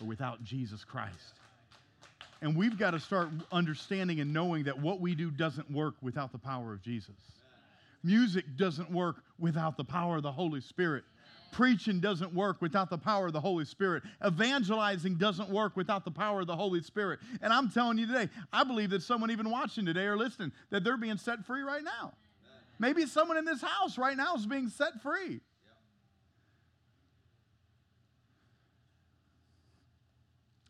[0.00, 1.34] or without Jesus Christ.
[2.42, 6.32] And we've got to start understanding and knowing that what we do doesn't work without
[6.32, 7.16] the power of Jesus.
[8.02, 11.04] Music doesn't work without the power of the Holy Spirit.
[11.52, 14.04] Preaching doesn't work without the power of the Holy Spirit.
[14.24, 17.18] Evangelizing doesn't work without the power of the Holy Spirit.
[17.42, 20.84] And I'm telling you today, I believe that someone even watching today or listening, that
[20.84, 22.12] they're being set free right now.
[22.78, 25.40] Maybe someone in this house right now is being set free.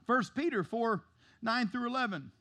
[0.06, 1.02] First Peter 4
[1.42, 2.32] 9 through 11.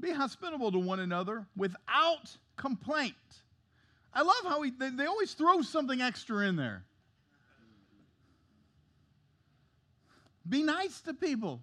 [0.00, 3.14] Be hospitable to one another without complaint.
[4.14, 6.84] I love how he, they, they always throw something extra in there.
[10.48, 11.60] Be nice to people.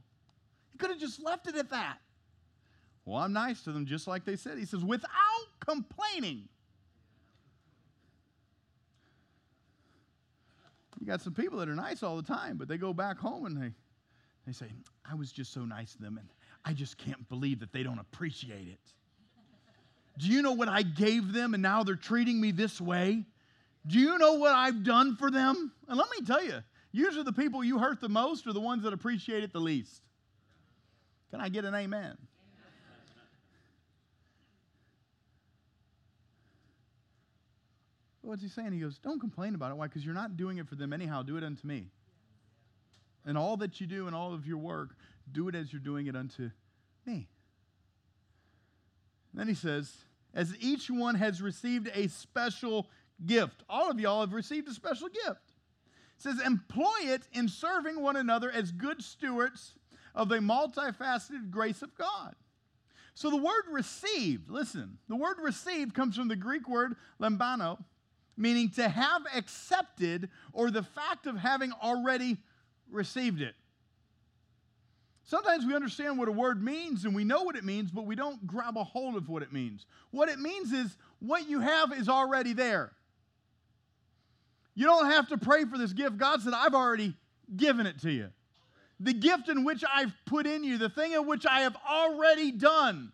[0.71, 1.97] He could have just left it at that.
[3.05, 4.57] Well, I'm nice to them just like they said.
[4.57, 5.09] He says, without
[5.59, 6.47] complaining.
[10.99, 13.45] You got some people that are nice all the time, but they go back home
[13.45, 13.71] and they,
[14.45, 14.67] they say,
[15.09, 16.27] I was just so nice to them, and
[16.65, 18.79] I just can't believe that they don't appreciate it.
[20.19, 23.23] Do you know what I gave them and now they're treating me this way?
[23.87, 25.71] Do you know what I've done for them?
[25.87, 28.83] And let me tell you, usually the people you hurt the most are the ones
[28.83, 30.01] that appreciate it the least.
[31.31, 32.17] Can I get an amen?
[38.21, 38.73] What's he saying?
[38.73, 39.77] He goes, Don't complain about it.
[39.77, 39.87] Why?
[39.87, 41.23] Because you're not doing it for them anyhow.
[41.23, 41.87] Do it unto me.
[43.25, 44.89] And all that you do and all of your work,
[45.31, 46.51] do it as you're doing it unto
[47.05, 47.29] me.
[49.31, 49.93] And then he says,
[50.33, 52.87] As each one has received a special
[53.25, 55.53] gift, all of y'all have received a special gift.
[56.17, 59.73] It says, Employ it in serving one another as good stewards
[60.13, 62.35] of the multifaceted grace of God.
[63.15, 67.77] So the word received, listen, the word received comes from the Greek word lambano,
[68.37, 72.37] meaning to have accepted or the fact of having already
[72.89, 73.55] received it.
[75.29, 78.15] Sometimes we understand what a word means and we know what it means, but we
[78.15, 79.85] don't grab a hold of what it means.
[80.09, 82.93] What it means is what you have is already there.
[84.73, 86.17] You don't have to pray for this gift.
[86.17, 87.13] God said, I've already
[87.55, 88.29] given it to you.
[88.99, 92.51] The gift in which I've put in you, the thing in which I have already
[92.51, 93.11] done.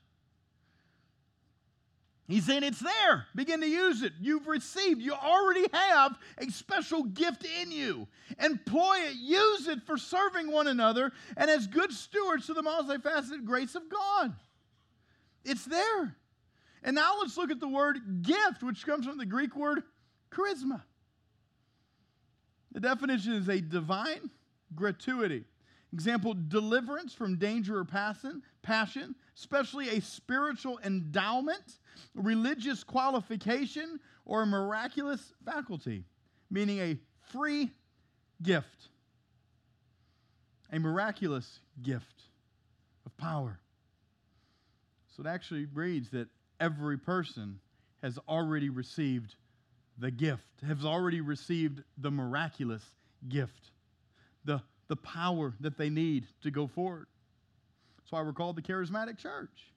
[2.27, 3.27] He's saying it's there.
[3.35, 4.13] Begin to use it.
[4.19, 8.07] You've received, you already have a special gift in you.
[8.39, 13.45] Employ it, use it for serving one another and as good stewards to the multifaceted
[13.45, 14.33] grace of God.
[15.43, 16.15] It's there.
[16.83, 19.83] And now let's look at the word gift, which comes from the Greek word
[20.31, 20.81] charisma.
[22.71, 24.31] The definition is a divine
[24.73, 25.45] gratuity.
[25.95, 31.79] Example, deliverance from danger or passion, passion, especially a spiritual endowment,
[32.13, 36.03] religious qualification, or a miraculous faculty,
[36.51, 36.97] meaning a
[37.31, 37.71] free
[38.43, 38.89] gift,
[40.73, 42.24] a miraculous gift
[43.05, 43.57] of power.
[45.15, 46.28] So it actually reads that
[46.59, 47.61] every person
[48.03, 49.36] has already received
[49.97, 52.84] the gift, has already received the miraculous
[53.30, 53.72] gift,
[54.43, 57.07] the the power that they need to go forward.
[57.97, 59.73] That's why we're called the charismatic church,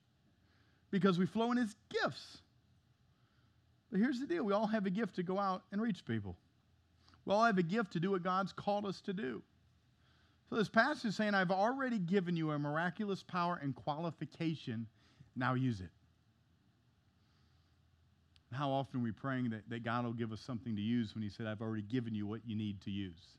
[0.90, 2.38] because we flow in his gifts.
[3.90, 6.36] But here's the deal we all have a gift to go out and reach people,
[7.24, 9.42] we all have a gift to do what God's called us to do.
[10.50, 14.86] So this passage is saying, I've already given you a miraculous power and qualification.
[15.36, 15.90] Now use it.
[18.52, 21.22] How often are we praying that, that God will give us something to use when
[21.22, 23.37] He said, I've already given you what you need to use?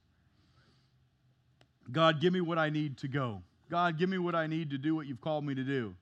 [1.92, 3.42] God, give me what I need to go.
[3.70, 5.96] God, give me what I need to do what you've called me to do.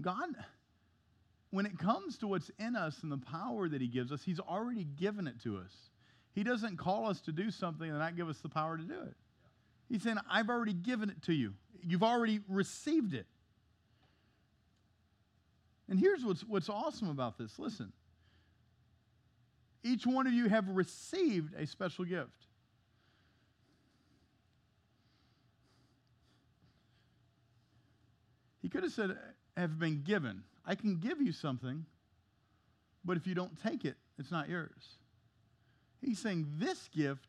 [0.00, 0.30] God,
[1.50, 4.40] when it comes to what's in us and the power that He gives us, He's
[4.40, 5.72] already given it to us.
[6.34, 9.00] He doesn't call us to do something and not give us the power to do
[9.02, 9.14] it.
[9.88, 11.54] He's saying, I've already given it to you.
[11.82, 13.26] You've already received it.
[15.88, 17.92] And here's what's, what's awesome about this listen,
[19.82, 22.47] each one of you have received a special gift.
[28.68, 29.16] He could have said,
[29.56, 30.42] have been given.
[30.66, 31.86] I can give you something,
[33.02, 34.98] but if you don't take it, it's not yours.
[36.02, 37.28] He's saying this gift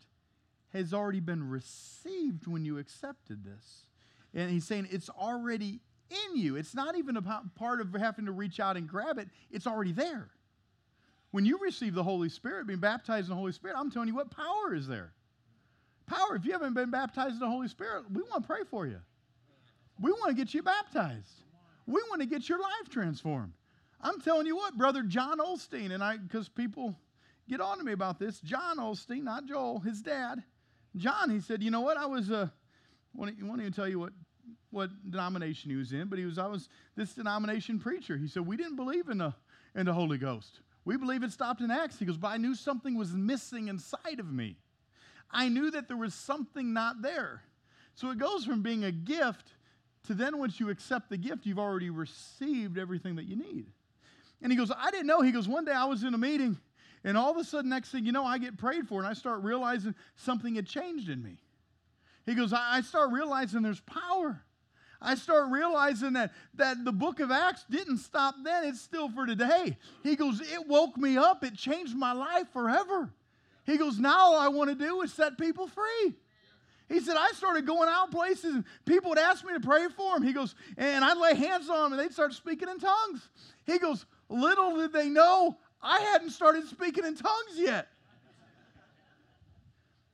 [0.73, 3.85] has already been received when you accepted this.
[4.33, 5.79] And he's saying it's already
[6.09, 6.57] in you.
[6.57, 7.21] It's not even a
[7.55, 10.31] part of having to reach out and grab it, it's already there.
[11.31, 14.15] When you receive the Holy Spirit, being baptized in the Holy Spirit, I'm telling you
[14.15, 15.13] what power is there.
[16.05, 18.85] Power, if you haven't been baptized in the Holy Spirit, we want to pray for
[18.85, 18.99] you.
[20.01, 21.43] We want to get you baptized.
[21.85, 23.53] We want to get your life transformed.
[24.01, 26.95] I'm telling you what, brother John Osteen, and I, because people
[27.49, 30.43] get on to me about this, John Osteen, not Joel, his dad,
[30.95, 32.47] John, he said, you know what, I was, uh,
[33.13, 34.13] won't even tell you what
[34.71, 38.17] what denomination he was in, but he was I was this denomination preacher.
[38.17, 39.33] He said we didn't believe in the
[39.75, 40.59] in the Holy Ghost.
[40.85, 41.99] We believe it stopped in Acts.
[41.99, 44.57] He goes, but I knew something was missing inside of me.
[45.29, 47.43] I knew that there was something not there.
[47.93, 49.51] So it goes from being a gift
[50.07, 53.65] to then once you accept the gift, you've already received everything that you need.
[54.41, 55.21] And he goes, I didn't know.
[55.21, 56.57] He goes, one day I was in a meeting,
[57.03, 59.13] and all of a sudden, next thing you know, I get prayed for, and I
[59.13, 61.37] start realizing something had changed in me.
[62.25, 64.41] He goes, I start realizing there's power.
[65.01, 69.25] I start realizing that, that the book of Acts didn't stop then, it's still for
[69.25, 69.77] today.
[70.03, 73.09] He goes, It woke me up, it changed my life forever.
[73.65, 76.15] He goes, Now all I want to do is set people free.
[76.89, 80.15] He said, I started going out places and people would ask me to pray for
[80.15, 80.23] them.
[80.23, 83.29] He goes, and I'd lay hands on them and they'd start speaking in tongues.
[83.65, 87.87] He goes, Little did they know I hadn't started speaking in tongues yet.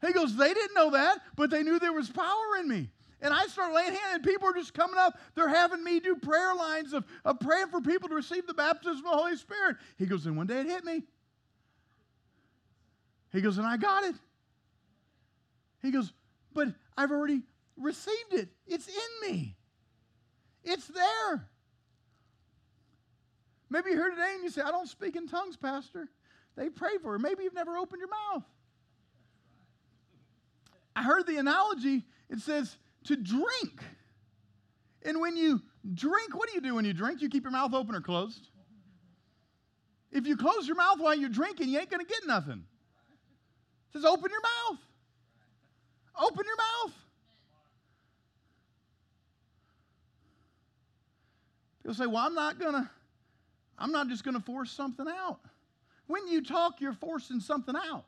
[0.05, 2.89] He goes, They didn't know that, but they knew there was power in me.
[3.21, 5.17] And I start laying hands, and people are just coming up.
[5.33, 8.97] They're having me do prayer lines of, of praying for people to receive the baptism
[8.97, 9.77] of the Holy Spirit.
[9.97, 11.03] He goes, and one day it hit me.
[13.31, 14.15] He goes, and I got it.
[15.81, 16.11] He goes,
[16.55, 17.43] but I've already
[17.77, 18.49] received it.
[18.65, 19.55] It's in me.
[20.63, 21.47] It's there.
[23.69, 26.07] Maybe you're here today and you say, I don't speak in tongues, Pastor.
[26.55, 27.19] They pray for it.
[27.19, 28.43] Maybe you've never opened your mouth.
[30.95, 32.03] I heard the analogy.
[32.29, 33.83] It says, to drink.
[35.03, 35.61] And when you
[35.93, 37.21] drink, what do you do when you drink?
[37.21, 38.47] You keep your mouth open or closed.
[40.11, 42.63] If you close your mouth while you're drinking, you ain't going to get nothing.
[43.89, 44.79] It says, open your mouth.
[46.19, 46.93] Open your mouth.
[51.81, 52.89] People say, well, I'm not going to,
[53.77, 55.39] I'm not just going to force something out.
[56.07, 58.05] When you talk, you're forcing something out.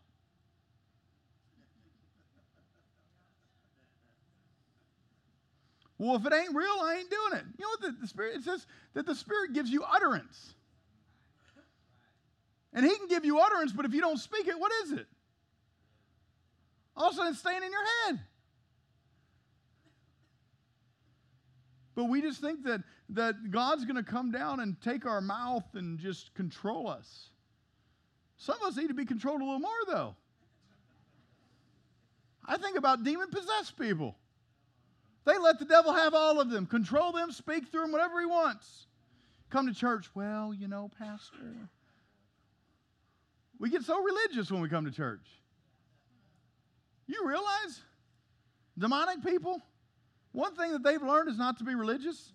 [5.99, 7.45] Well, if it ain't real, I ain't doing it.
[7.57, 8.65] You know what the, the Spirit it says?
[8.93, 10.53] That the Spirit gives you utterance.
[12.73, 15.07] And He can give you utterance, but if you don't speak it, what is it?
[16.97, 18.19] All of a sudden, it's staying in your head.
[21.95, 25.63] But we just think that, that God's going to come down and take our mouth
[25.75, 27.29] and just control us.
[28.37, 30.15] Some of us need to be controlled a little more, though.
[32.45, 34.15] I think about demon possessed people.
[35.25, 38.25] They let the devil have all of them, control them, speak through them, whatever he
[38.25, 38.87] wants.
[39.49, 40.09] Come to church.
[40.15, 41.69] Well, you know, Pastor.
[43.59, 45.27] We get so religious when we come to church.
[47.07, 47.81] You realize
[48.77, 49.61] demonic people,
[50.33, 52.31] one thing that they've learned is not to be religious.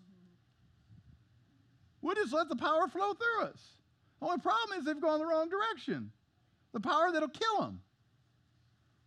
[2.00, 3.60] We just let the power flow through us.
[4.20, 6.10] Only problem is they've gone the wrong direction.
[6.72, 7.80] The power that'll kill them.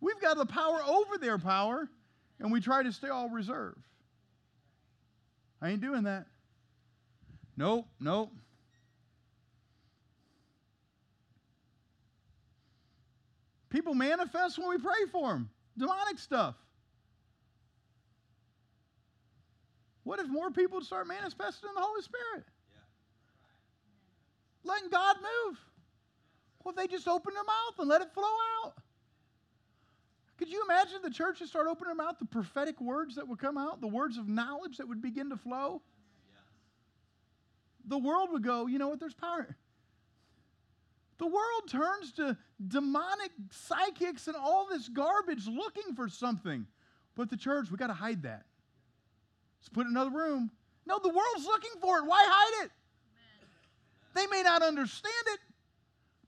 [0.00, 1.88] We've got the power over their power,
[2.38, 3.82] and we try to stay all reserved.
[5.60, 6.26] I ain't doing that.
[7.56, 8.30] Nope, nope.
[13.70, 15.50] People manifest when we pray for them.
[15.78, 16.54] Demonic stuff.
[20.04, 22.44] What if more people start manifesting in the Holy Spirit?
[22.72, 22.78] Yeah.
[24.64, 25.58] Letting God move.
[26.62, 28.24] Well, if they just open their mouth and let it flow
[28.64, 28.74] out.
[30.38, 33.38] Could you imagine the church would start opening their mouth, the prophetic words that would
[33.38, 35.82] come out, the words of knowledge that would begin to flow?
[37.88, 39.56] The world would go, you know what, there's power.
[41.18, 42.36] The world turns to
[42.66, 46.66] demonic psychics and all this garbage looking for something.
[47.14, 48.44] But the church, we got to hide that.
[49.60, 50.50] Let's put it in another room.
[50.86, 52.04] No, the world's looking for it.
[52.04, 52.70] Why hide it?
[54.14, 55.40] They may not understand it,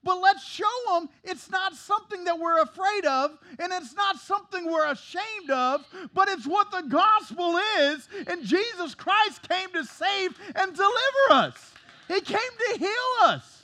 [0.03, 4.71] but let's show them it's not something that we're afraid of, and it's not something
[4.71, 5.85] we're ashamed of,
[6.15, 8.09] but it's what the gospel is.
[8.27, 11.73] And Jesus Christ came to save and deliver us,
[12.09, 13.58] He came to heal us.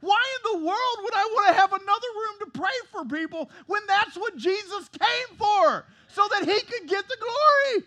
[0.00, 3.50] Why in the world would I want to have another room to pray for people
[3.66, 5.84] when that's what Jesus came for?
[6.08, 7.86] So that He could get the glory.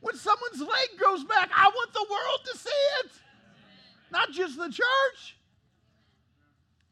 [0.00, 3.10] When someone's leg goes back, I want the world to see it,
[4.10, 5.36] not just the church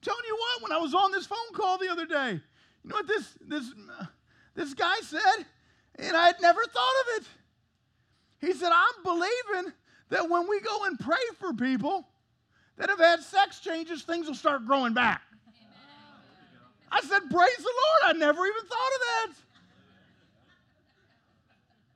[0.05, 2.97] telling you what, when I was on this phone call the other day, you know
[2.97, 3.73] what this this
[4.55, 5.47] this guy said,
[5.99, 7.27] and I had never thought of it.
[8.47, 9.73] He said, "I'm believing
[10.11, 12.07] that when we go and pray for people
[12.77, 15.23] that have had sex changes, things will start growing back."
[16.91, 18.03] I said, "Praise the Lord!
[18.05, 19.33] I never even thought of that."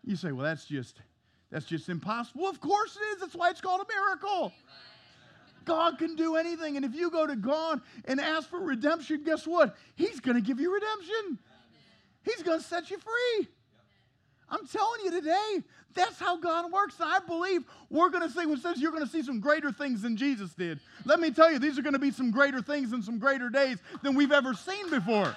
[0.05, 1.01] You say, "Well, that's just
[1.51, 3.21] that's just impossible." Of course it is.
[3.21, 4.53] That's why it's called a miracle.
[5.65, 6.77] God can do anything.
[6.77, 9.77] And if you go to God and ask for redemption, guess what?
[9.95, 11.39] He's going to give you redemption.
[12.25, 13.49] He's going to set you free.
[14.49, 15.63] I'm telling you today,
[15.99, 16.95] that's how God works.
[17.01, 19.73] And I believe we're going to see, when says you're going to see some greater
[19.73, 20.81] things than Jesus did.
[21.05, 23.51] Let me tell you, these are going to be some greater things and some greater
[23.51, 25.35] days than we've ever seen before.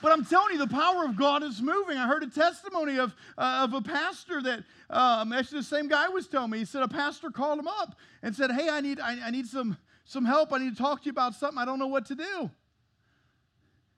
[0.00, 1.96] But I'm telling you, the power of God is moving.
[1.96, 6.08] I heard a testimony of, uh, of a pastor that um, actually the same guy
[6.08, 6.58] was telling me.
[6.58, 9.46] He said a pastor called him up and said, "Hey, I need I, I need
[9.46, 10.52] some some help.
[10.52, 11.58] I need to talk to you about something.
[11.58, 12.50] I don't know what to do."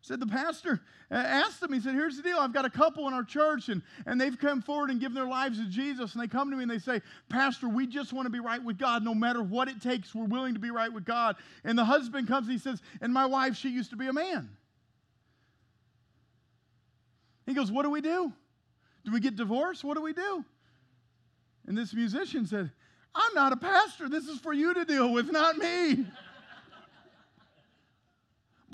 [0.05, 2.37] Said the pastor uh, asked him, he said, Here's the deal.
[2.39, 5.25] I've got a couple in our church, and, and they've come forward and given their
[5.25, 6.13] lives to Jesus.
[6.13, 7.01] And they come to me and they say,
[7.31, 9.03] Pastor, we just want to be right with God.
[9.03, 11.37] No matter what it takes, we're willing to be right with God.
[11.65, 14.13] And the husband comes and he says, And my wife, she used to be a
[14.13, 14.51] man.
[17.47, 18.31] He goes, What do we do?
[19.07, 19.85] Do we get divorced?
[19.85, 20.45] What do we do?
[21.67, 22.71] And this musician said,
[23.15, 24.11] I'm not a pastor.
[24.11, 26.05] This is for you to deal with, not me.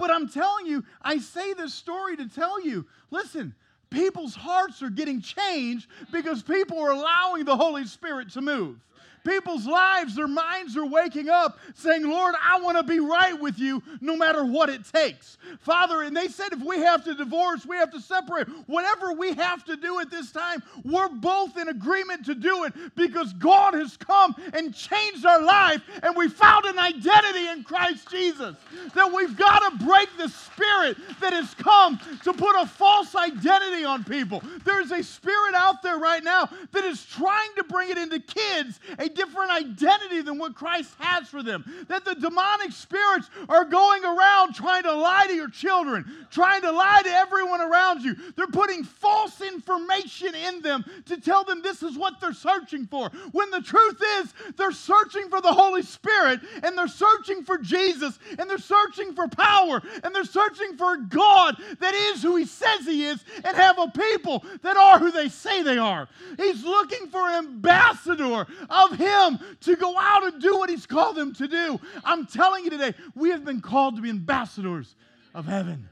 [0.00, 3.54] But I'm telling you, I say this story to tell you listen,
[3.90, 8.76] people's hearts are getting changed because people are allowing the Holy Spirit to move
[9.24, 13.58] people's lives, their minds are waking up saying, Lord, I want to be right with
[13.58, 15.38] you no matter what it takes.
[15.60, 19.34] Father, and they said if we have to divorce, we have to separate, whatever we
[19.34, 23.74] have to do at this time, we're both in agreement to do it because God
[23.74, 28.56] has come and changed our life and we found an identity in Christ Jesus.
[28.94, 33.84] That we've got to break the spirit that has come to put a false identity
[33.84, 34.42] on people.
[34.64, 38.80] There's a spirit out there right now that is trying to bring it into kids,
[38.98, 41.64] a different identity than what Christ has for them.
[41.88, 46.70] That the demonic spirits are going around trying to lie to your children, trying to
[46.70, 48.16] lie to everyone around you.
[48.36, 53.10] They're putting false information in them to tell them this is what they're searching for.
[53.32, 58.18] When the truth is, they're searching for the Holy Spirit and they're searching for Jesus
[58.38, 62.86] and they're searching for power and they're searching for God that is who He says
[62.86, 66.08] He is and have a people that are who they say they are.
[66.36, 71.16] He's looking for an ambassador of him to go out and do what He's called
[71.16, 71.80] them to do.
[72.04, 74.94] I'm telling you today, we have been called to be ambassadors
[75.34, 75.88] of heaven,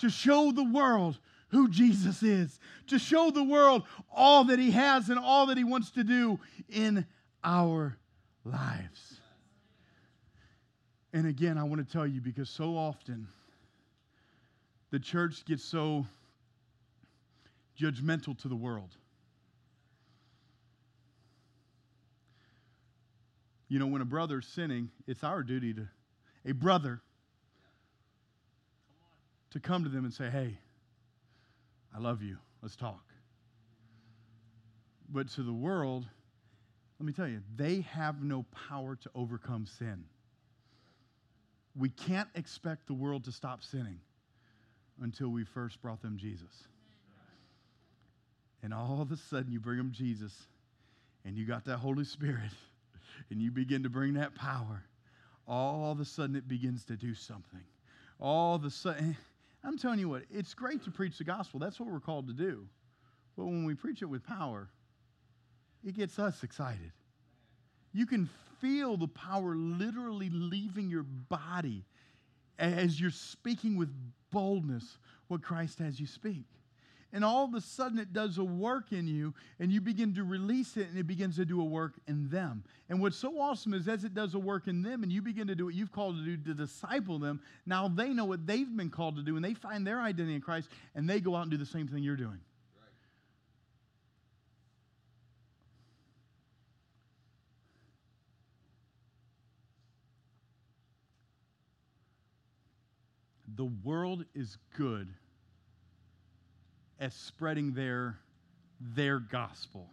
[0.00, 1.18] to show the world
[1.48, 5.64] who Jesus is, to show the world all that He has and all that He
[5.64, 6.38] wants to do
[6.68, 7.06] in
[7.42, 7.96] our
[8.44, 9.20] lives.
[11.12, 13.28] And again, I want to tell you because so often
[14.90, 16.06] the church gets so
[17.80, 18.96] judgmental to the world.
[23.68, 25.88] You know, when a brother's sinning, it's our duty to,
[26.44, 27.00] a brother,
[29.50, 30.58] to come to them and say, hey,
[31.94, 32.36] I love you.
[32.62, 33.04] Let's talk.
[35.08, 36.06] But to the world,
[36.98, 40.04] let me tell you, they have no power to overcome sin.
[41.76, 44.00] We can't expect the world to stop sinning
[45.00, 46.68] until we first brought them Jesus.
[48.62, 50.32] And all of a sudden, you bring them Jesus,
[51.24, 52.52] and you got that Holy Spirit
[53.30, 54.84] and you begin to bring that power,
[55.46, 57.62] all of a sudden it begins to do something.
[58.20, 59.16] All of a sudden,
[59.62, 61.60] I'm telling you what, it's great to preach the gospel.
[61.60, 62.66] That's what we're called to do.
[63.36, 64.68] But when we preach it with power,
[65.84, 66.92] it gets us excited.
[67.92, 68.28] You can
[68.60, 71.84] feel the power literally leaving your body
[72.58, 73.90] as you're speaking with
[74.30, 74.98] boldness
[75.28, 76.44] what Christ has you speak
[77.14, 80.24] and all of a sudden it does a work in you, and you begin to
[80.24, 82.64] release it, and it begins to do a work in them.
[82.88, 85.46] And what's so awesome is as it does a work in them, and you begin
[85.46, 88.76] to do what you've called to do to disciple them, now they know what they've
[88.76, 91.42] been called to do, and they find their identity in Christ, and they go out
[91.42, 92.40] and do the same thing you're doing.
[103.56, 105.14] the world is good
[107.00, 108.18] at spreading their,
[108.80, 109.88] their gospel.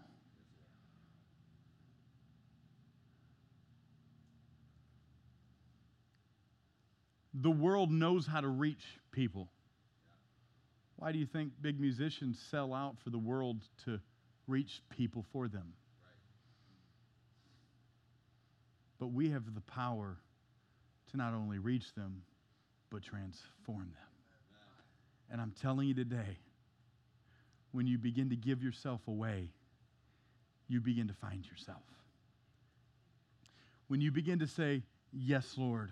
[7.34, 9.50] The world knows how to reach people.
[10.98, 14.00] Why do you think big musicians sell out for the world to
[14.48, 15.74] reach people for them?
[19.00, 20.18] But we have the power
[21.10, 22.22] to not only reach them,
[22.92, 24.10] but transform them.
[25.32, 26.38] And I'm telling you today,
[27.72, 29.50] when you begin to give yourself away,
[30.68, 31.84] you begin to find yourself.
[33.88, 35.92] When you begin to say, Yes, Lord,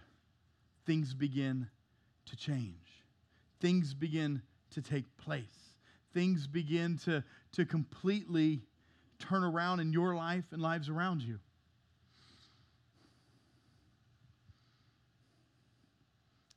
[0.86, 1.68] things begin
[2.28, 3.04] to change.
[3.60, 5.74] Things begin to take place.
[6.14, 7.24] Things begin to,
[7.54, 8.62] to completely
[9.20, 11.40] turn around in your life and lives around you.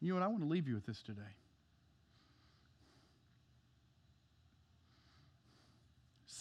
[0.00, 0.24] You know what?
[0.24, 1.20] I want to leave you with this today.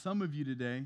[0.02, 0.86] Some of you today,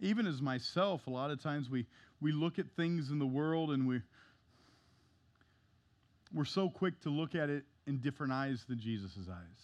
[0.00, 1.84] even as myself, a lot of times we,
[2.18, 4.00] we look at things in the world and we,
[6.32, 9.60] we're so quick to look at it in different eyes than Jesus' eyes.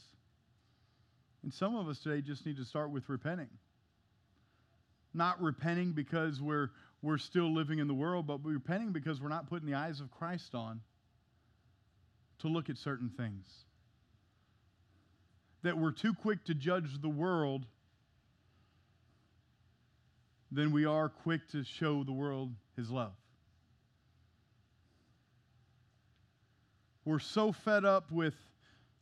[1.43, 3.49] And some of us today just need to start with repenting.
[5.15, 9.49] Not repenting because we're, we're still living in the world, but repenting because we're not
[9.49, 10.83] putting the eyes of Christ on
[12.41, 13.66] to look at certain things.
[15.67, 17.67] That we're too quick to judge the world
[20.53, 23.17] than we are quick to show the world his love.
[27.05, 28.37] We're so fed up with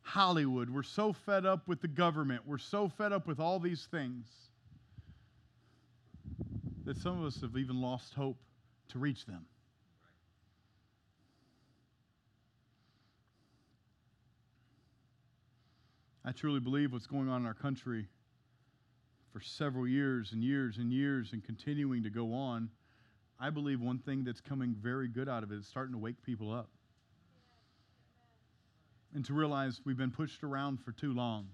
[0.01, 0.71] Hollywood.
[0.71, 2.41] We're so fed up with the government.
[2.47, 4.25] We're so fed up with all these things
[6.85, 8.37] that some of us have even lost hope
[8.89, 9.45] to reach them.
[16.27, 18.07] I truly believe what's going on in our country
[19.31, 22.69] for several years and years and years and continuing to go on,
[23.39, 26.23] I believe one thing that's coming very good out of it is starting to wake
[26.23, 26.69] people up.
[29.13, 31.47] And to realize we've been pushed around for too long.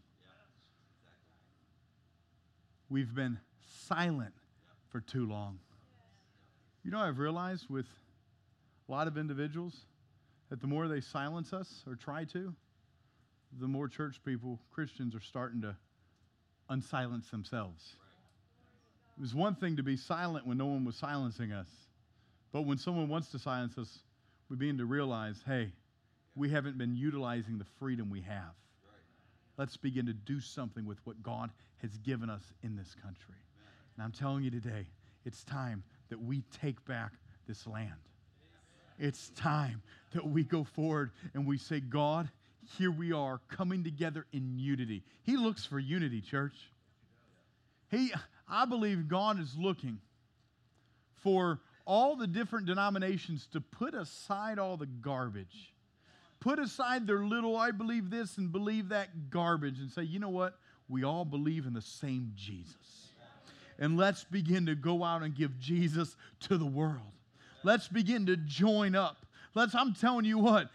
[2.90, 3.40] We've been
[3.88, 4.34] silent
[4.88, 5.60] for too long.
[6.86, 7.88] You know, I've realized with
[8.88, 9.82] a lot of individuals
[10.50, 12.56] that the more they silence us or try to,
[13.60, 15.76] the more church people, Christians, are starting to
[16.70, 17.96] unsilence themselves.
[19.18, 21.68] It was one thing to be silent when no one was silencing us,
[22.52, 24.00] but when someone wants to silence us,
[24.50, 25.72] we begin to realize hey,
[26.36, 28.54] we haven't been utilizing the freedom we have.
[29.58, 33.36] Let's begin to do something with what God has given us in this country.
[33.96, 34.88] And I'm telling you today,
[35.26, 37.12] it's time that we take back
[37.48, 37.92] this land.
[38.98, 39.82] It's time
[40.14, 42.30] that we go forward and we say, God,
[42.78, 45.04] here we are coming together in unity.
[45.24, 46.56] He looks for unity, church.
[47.90, 48.14] He,
[48.48, 50.00] I believe God is looking
[51.24, 55.74] for all the different denominations to put aside all the garbage.
[56.40, 60.30] Put aside their little, I believe this and believe that garbage and say, you know
[60.30, 60.58] what?
[60.90, 63.12] We all believe in the same Jesus
[63.82, 67.02] and let's begin to go out and give Jesus to the world.
[67.64, 69.26] Let's begin to join up.
[69.56, 70.70] Let's, I'm telling you what,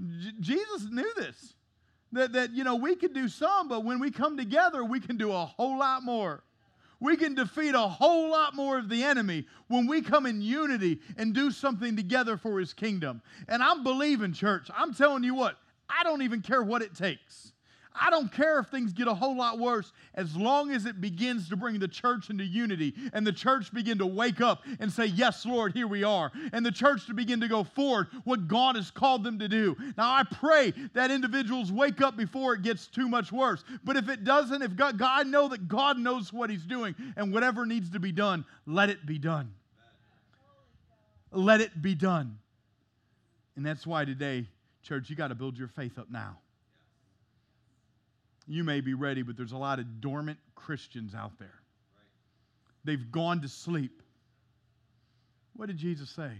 [0.00, 1.54] J- Jesus knew this.
[2.12, 5.16] That, that, you know, we can do some, but when we come together, we can
[5.16, 6.44] do a whole lot more.
[7.00, 11.00] We can defeat a whole lot more of the enemy when we come in unity
[11.16, 13.20] and do something together for his kingdom.
[13.48, 14.68] And I'm believing, church.
[14.74, 15.56] I'm telling you what,
[15.88, 17.52] I don't even care what it takes.
[17.96, 21.48] I don't care if things get a whole lot worse as long as it begins
[21.50, 25.06] to bring the church into unity and the church begin to wake up and say,
[25.06, 26.32] Yes, Lord, here we are.
[26.52, 29.76] And the church to begin to go forward what God has called them to do.
[29.96, 33.62] Now, I pray that individuals wake up before it gets too much worse.
[33.84, 37.32] But if it doesn't, if God, God know that God knows what He's doing and
[37.32, 39.52] whatever needs to be done, let it be done.
[41.30, 42.38] Let it be done.
[43.56, 44.48] And that's why today,
[44.82, 46.38] church, you got to build your faith up now.
[48.46, 51.60] You may be ready, but there's a lot of dormant Christians out there.
[52.84, 54.02] They've gone to sleep.
[55.54, 56.30] What did Jesus say?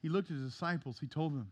[0.00, 1.50] He looked at his disciples, he told them,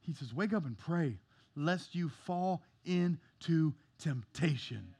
[0.00, 1.18] He says, Wake up and pray,
[1.56, 4.94] lest you fall into temptation.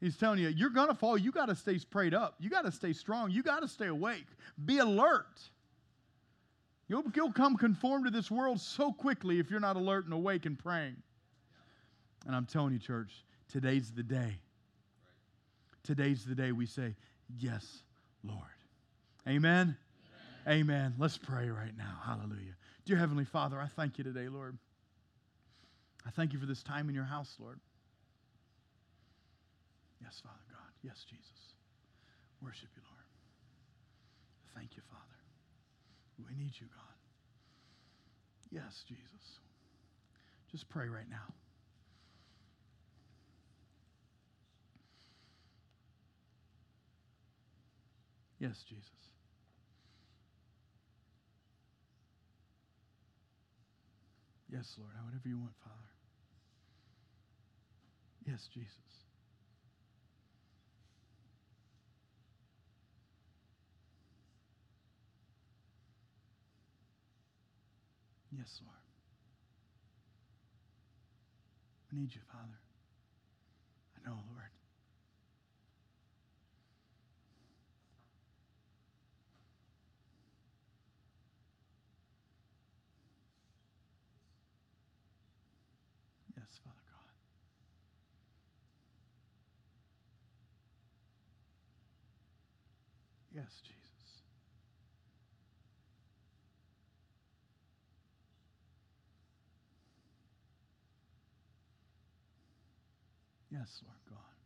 [0.00, 1.18] He's telling you, you're going to fall.
[1.18, 2.36] You got to stay prayed up.
[2.38, 3.30] You got to stay strong.
[3.30, 4.26] You got to stay awake.
[4.64, 5.40] Be alert.
[6.88, 10.46] You'll, you'll come conform to this world so quickly if you're not alert and awake
[10.46, 10.96] and praying.
[12.28, 14.38] And I'm telling you, church, today's the day.
[15.82, 16.94] Today's the day we say,
[17.40, 17.82] Yes,
[18.22, 18.42] Lord.
[19.26, 19.76] Amen.
[20.46, 20.60] Amen.
[20.60, 20.94] Amen.
[20.98, 21.98] Let's pray right now.
[22.04, 22.54] Hallelujah.
[22.84, 24.56] Dear Heavenly Father, I thank you today, Lord.
[26.06, 27.58] I thank you for this time in your house, Lord.
[30.02, 30.72] Yes, Father God.
[30.82, 31.54] Yes, Jesus.
[32.42, 33.04] Worship you, Lord.
[34.54, 35.02] Thank you, Father.
[36.18, 36.96] We need you, God.
[38.50, 39.38] Yes, Jesus.
[40.50, 41.34] Just pray right now.
[48.38, 48.84] Yes, Jesus.
[54.50, 55.74] Yes, Lord, I whatever you want, Father.
[58.26, 58.70] Yes, Jesus.
[68.36, 68.76] Yes, Lord.
[71.92, 72.60] We need you, Father.
[73.96, 74.57] I know, Lord.
[86.64, 87.12] Father God.
[93.34, 94.22] Yes, Jesus.
[103.50, 104.37] Yes, Lord God.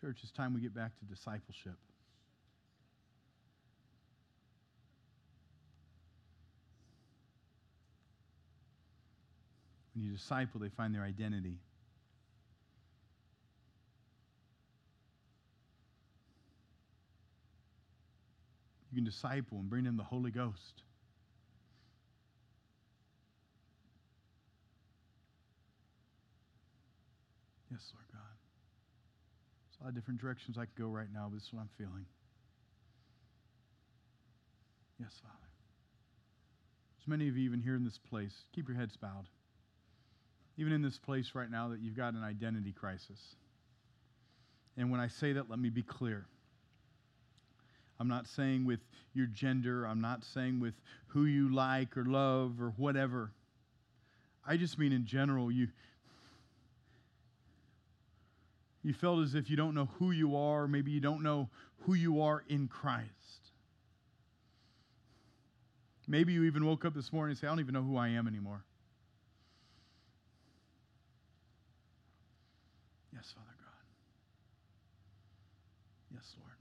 [0.00, 1.76] Church, it's time we get back to discipleship.
[9.94, 11.58] When you disciple, they find their identity.
[18.90, 20.82] You can disciple and bring them the Holy Ghost.
[27.70, 28.09] Yes, Lord
[29.80, 31.70] a lot of different directions I could go right now, but this is what I'm
[31.78, 32.04] feeling.
[34.98, 35.36] Yes, Father.
[37.00, 38.44] As many of you even here in this place.
[38.54, 39.26] Keep your heads bowed.
[40.58, 43.36] Even in this place right now, that you've got an identity crisis.
[44.76, 46.26] And when I say that, let me be clear.
[47.98, 48.80] I'm not saying with
[49.14, 50.74] your gender, I'm not saying with
[51.08, 53.32] who you like or love or whatever.
[54.46, 55.68] I just mean in general, you,
[58.82, 61.48] you felt as if you don't know who you are, maybe you don't know
[61.80, 63.08] who you are in Christ.
[66.08, 68.08] Maybe you even woke up this morning and say, I don't even know who I
[68.08, 68.64] am anymore.
[73.14, 73.70] Yes, Father God.
[76.14, 76.56] Yes, Lord.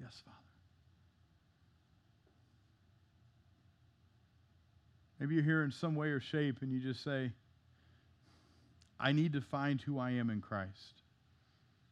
[0.00, 0.36] Yes, Father.
[5.18, 7.32] Maybe you're here in some way or shape and you just say,
[8.98, 11.02] I need to find who I am in Christ.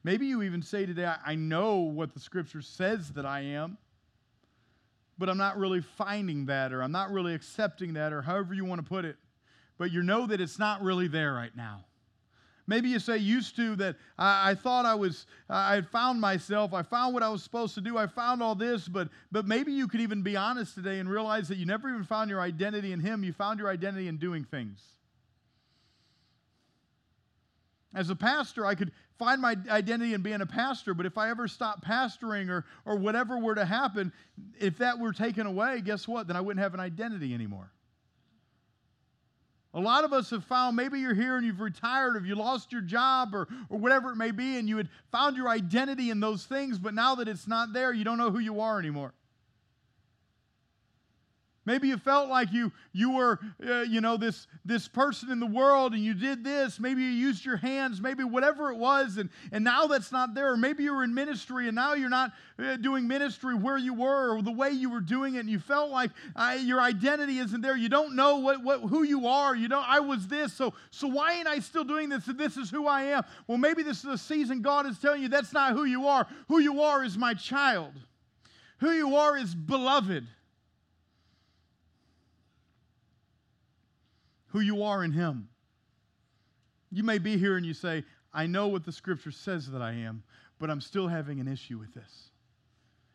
[0.02, 3.78] Maybe you even say today, I know what the scripture says that I am,
[5.18, 8.64] but I'm not really finding that, or I'm not really accepting that, or however you
[8.64, 9.16] want to put it.
[9.78, 11.84] But you know that it's not really there right now.
[12.66, 16.72] Maybe you say used to that I, I, thought I was I had found myself,
[16.72, 19.72] I found what I was supposed to do, I found all this, but but maybe
[19.72, 22.92] you could even be honest today and realize that you never even found your identity
[22.92, 24.80] in him, you found your identity in doing things.
[27.94, 31.30] As a pastor, I could find my identity in being a pastor, but if I
[31.30, 34.12] ever stopped pastoring or, or whatever were to happen,
[34.58, 36.26] if that were taken away, guess what?
[36.26, 37.70] Then I wouldn't have an identity anymore.
[39.74, 42.70] A lot of us have found maybe you're here and you've retired or you lost
[42.70, 46.20] your job or, or whatever it may be, and you had found your identity in
[46.20, 49.12] those things, but now that it's not there, you don't know who you are anymore.
[51.66, 55.46] Maybe you felt like you, you were, uh, you know, this, this person in the
[55.46, 56.78] world and you did this.
[56.78, 60.52] Maybe you used your hands, maybe whatever it was, and, and now that's not there.
[60.52, 63.94] Or maybe you were in ministry and now you're not uh, doing ministry where you
[63.94, 67.38] were or the way you were doing it, and you felt like uh, your identity
[67.38, 67.76] isn't there.
[67.76, 69.56] You don't know what, what, who you are.
[69.56, 72.26] You know, I was this, so, so why ain't I still doing this?
[72.28, 73.22] And this is who I am.
[73.46, 76.26] Well, maybe this is a season God is telling you that's not who you are.
[76.48, 77.92] Who you are is my child,
[78.78, 80.26] who you are is beloved.
[84.54, 85.48] Who you are in Him.
[86.92, 89.90] You may be here and you say, I know what the scripture says that I
[89.92, 90.22] am,
[90.60, 92.30] but I'm still having an issue with this.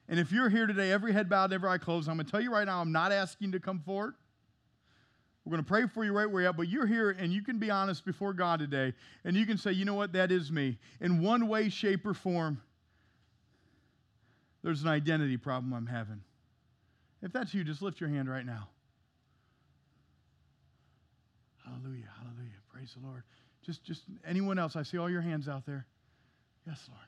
[0.10, 2.42] And if you're here today, every head bowed, every eye closed, I'm going to tell
[2.42, 4.16] you right now, I'm not asking to come forward.
[5.46, 7.42] We're going to pray for you right where you're at, but you're here and you
[7.42, 10.52] can be honest before God today, and you can say, you know what, that is
[10.52, 10.78] me.
[11.00, 12.62] In one way, shape, or form,
[14.62, 16.20] there's an identity problem I'm having.
[17.22, 18.68] If that's you, just lift your hand right now.
[21.82, 22.60] Hallelujah, hallelujah.
[22.74, 23.24] Praise the Lord.
[23.66, 24.76] Just just anyone else?
[24.76, 25.86] I see all your hands out there.
[26.68, 27.08] Yes, Lord.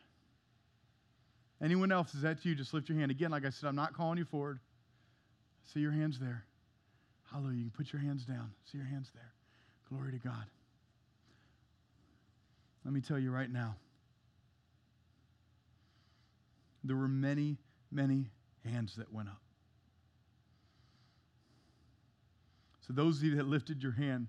[1.62, 2.14] Anyone else?
[2.16, 2.56] Is that you?
[2.56, 3.12] Just lift your hand.
[3.12, 4.60] Again, like I said, I'm not calling you forward.
[5.74, 6.44] See your hands there.
[7.32, 7.58] Hallelujah.
[7.58, 8.52] You can put your hands down.
[8.72, 9.32] See your hands there.
[9.90, 10.46] Glory to God.
[12.84, 13.76] Let me tell you right now.
[16.84, 17.58] There were many,
[17.92, 18.26] many
[18.66, 19.42] hands that went up.
[22.88, 24.28] So, those of you that lifted your hand,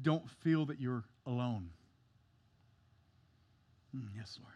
[0.00, 1.70] don't feel that you're alone.
[3.96, 4.52] Mm, yes, Lord.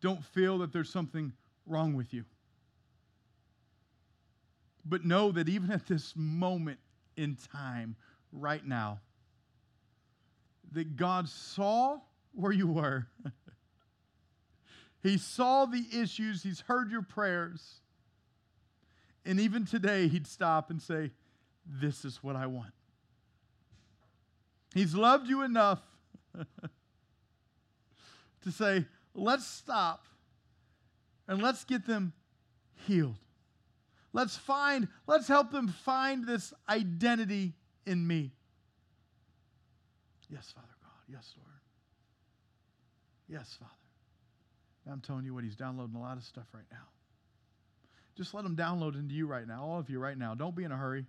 [0.00, 1.32] Don't feel that there's something
[1.66, 2.24] wrong with you.
[4.84, 6.80] But know that even at this moment
[7.16, 7.96] in time,
[8.32, 9.00] right now,
[10.72, 11.98] that God saw
[12.32, 13.06] where you were.
[15.02, 17.80] he saw the issues, He's heard your prayers.
[19.24, 21.12] And even today, He'd stop and say,
[21.64, 22.72] This is what I want.
[24.74, 25.80] He's loved you enough
[28.42, 30.06] to say, Let's stop
[31.28, 32.12] and let's get them
[32.86, 33.16] healed.
[34.12, 37.54] Let's find, let's help them find this identity
[37.86, 38.32] in me.
[40.28, 40.90] Yes, Father God.
[41.08, 41.48] Yes, Lord.
[43.28, 43.70] Yes, Father.
[44.90, 46.88] I'm telling you what, he's downloading a lot of stuff right now.
[48.16, 50.34] Just let him download into you right now, all of you right now.
[50.34, 51.06] Don't be in a hurry.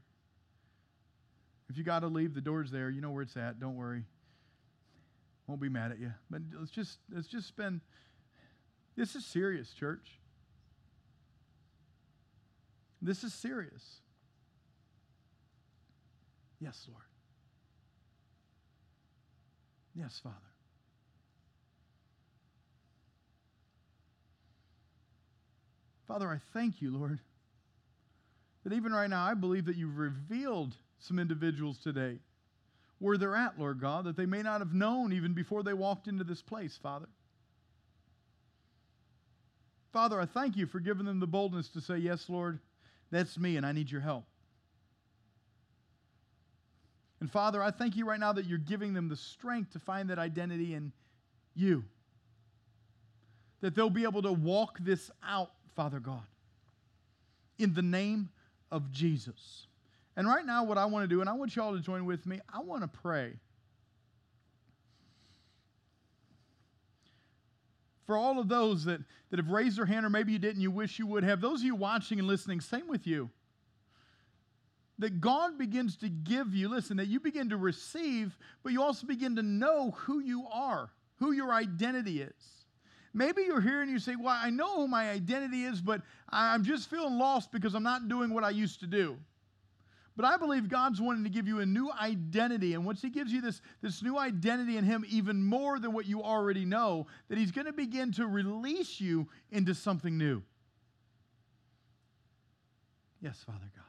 [1.74, 2.92] If you got to leave, the door's there.
[2.92, 3.60] You know where it's at.
[3.60, 4.04] Don't worry.
[5.48, 6.14] Won't be mad at you.
[6.30, 7.82] But let's just let's just spend.
[8.96, 10.20] This is serious, church.
[13.02, 14.02] This is serious.
[16.60, 17.06] Yes, Lord.
[19.96, 20.36] Yes, Father.
[26.08, 27.18] Father, I thank you, Lord,
[28.64, 32.18] that even right now I believe that you've revealed some individuals today
[33.00, 36.08] where they're at, Lord God, that they may not have known even before they walked
[36.08, 37.08] into this place, Father.
[39.92, 42.60] Father, I thank you for giving them the boldness to say, Yes, Lord,
[43.12, 44.24] that's me, and I need your help.
[47.20, 50.10] And Father, I thank you right now that you're giving them the strength to find
[50.10, 50.92] that identity in
[51.56, 51.84] you.
[53.62, 56.24] That they'll be able to walk this out, Father God,
[57.58, 58.30] in the name
[58.72, 59.68] of Jesus.
[60.16, 62.06] And right now, what I want to do, and I want you all to join
[62.06, 63.34] with me, I want to pray.
[68.06, 70.72] for all of those that, that have raised their hand, or maybe you didn't, you
[70.72, 73.30] wish you would have, those of you watching and listening, same with you.
[75.00, 79.08] That God begins to give you, listen, that you begin to receive, but you also
[79.08, 82.66] begin to know who you are, who your identity is.
[83.16, 86.64] Maybe you're here and you say, Well, I know who my identity is, but I'm
[86.64, 89.18] just feeling lost because I'm not doing what I used to do.
[90.16, 92.76] But I believe God's wanting to give you a new identity.
[92.76, 96.06] And once He gives you this, this new identity in Him, even more than what
[96.06, 100.44] you already know, that He's going to begin to release you into something new.
[103.22, 103.84] Yes, Father God.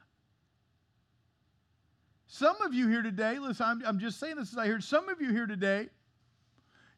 [2.26, 5.08] Some of you here today, listen, I'm, I'm just saying this as I heard some
[5.08, 5.88] of you here today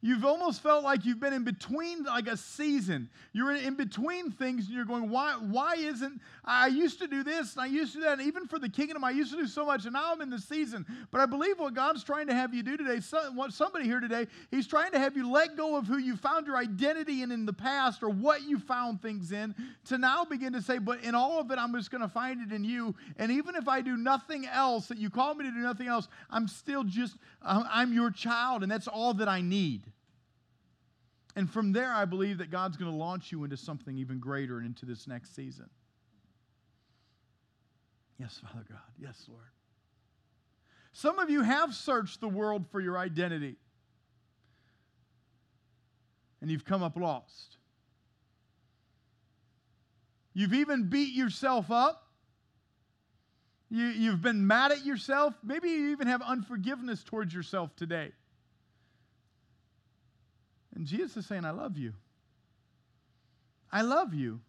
[0.02, 3.08] You've almost felt like you've been in between, like a season.
[3.32, 7.54] You're in, between things, and you're going, why, why isn't, I used to do this,
[7.54, 9.46] and I used to do that, and even for the kingdom, I used to do
[9.46, 10.86] so much, and now I'm in the season.
[11.10, 13.00] But I believe what God's trying to have you do today,
[13.34, 16.46] what somebody here today, He's trying to have you let go of who you found
[16.46, 19.54] your identity in in the past, or what you found things in,
[19.86, 22.40] to now begin to say, but in all of it, I'm just going to find
[22.42, 22.94] it in you.
[23.16, 26.06] And even if I do nothing else, that you call me to do nothing else,
[26.30, 29.82] I'm still just, I'm your child, and that's all that I need.
[31.36, 34.56] And from there, I believe that God's going to launch you into something even greater
[34.56, 35.68] and into this next season.
[38.18, 38.78] Yes, Father God.
[38.98, 39.42] Yes, Lord.
[40.92, 43.56] Some of you have searched the world for your identity,
[46.40, 47.58] and you've come up lost.
[50.32, 52.02] You've even beat yourself up.
[53.68, 55.34] You, you've been mad at yourself.
[55.44, 58.12] Maybe you even have unforgiveness towards yourself today.
[60.76, 61.94] And Jesus is saying, I love you.
[63.72, 64.40] I love you.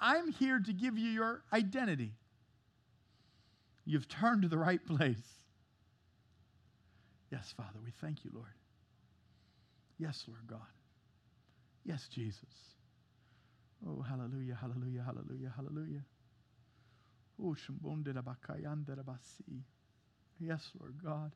[0.00, 2.12] I'm here to give you your identity.
[3.84, 5.22] You've turned to the right place.
[7.30, 8.48] Yes, Father, we thank you, Lord.
[9.96, 10.58] Yes, Lord God.
[11.84, 12.42] Yes, Jesus.
[13.86, 16.04] Oh, hallelujah, hallelujah, hallelujah, hallelujah.
[17.40, 17.54] Oh,
[20.40, 21.32] Yes, Lord God.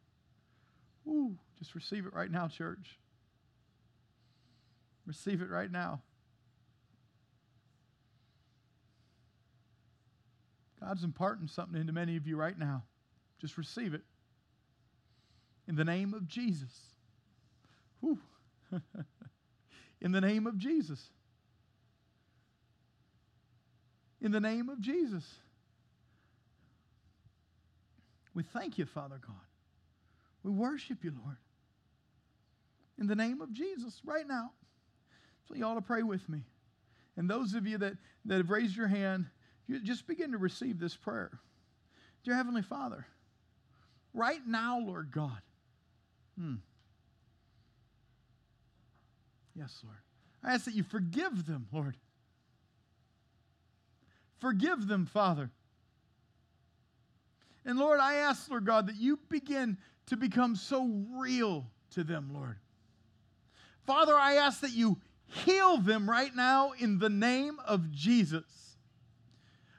[1.06, 2.98] Ooh, just receive it right now, church.
[5.06, 6.00] Receive it right now.
[10.80, 12.82] God's imparting something into many of you right now.
[13.40, 14.02] Just receive it.
[15.66, 16.72] In the name of Jesus.
[18.00, 18.18] Whew.
[20.00, 21.00] In the name of Jesus.
[24.20, 25.24] In the name of Jesus.
[28.34, 29.36] We thank you, Father God.
[30.42, 31.36] We worship you, Lord.
[32.98, 34.50] In the name of Jesus, right now.
[35.48, 36.42] So, you all to pray with me.
[37.16, 39.26] And those of you that, that have raised your hand,
[39.66, 41.38] you just begin to receive this prayer.
[42.24, 43.06] Dear Heavenly Father,
[44.12, 45.40] right now, Lord God.
[46.38, 46.54] Hmm.
[49.54, 49.96] Yes, Lord.
[50.42, 51.96] I ask that you forgive them, Lord.
[54.40, 55.50] Forgive them, Father.
[57.64, 62.30] And Lord, I ask, Lord God, that you begin to become so real to them,
[62.34, 62.56] Lord.
[63.86, 64.98] Father, I ask that you
[65.34, 68.44] heal them right now in the name of Jesus.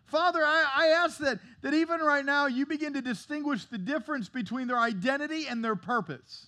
[0.05, 4.29] Father, I, I ask that, that even right now you begin to distinguish the difference
[4.29, 6.47] between their identity and their purpose.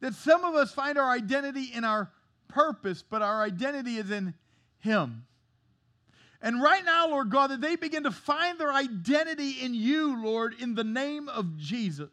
[0.00, 2.10] That some of us find our identity in our
[2.48, 4.34] purpose, but our identity is in
[4.78, 5.24] Him.
[6.42, 10.54] And right now, Lord God, that they begin to find their identity in you, Lord,
[10.58, 12.10] in the name of Jesus.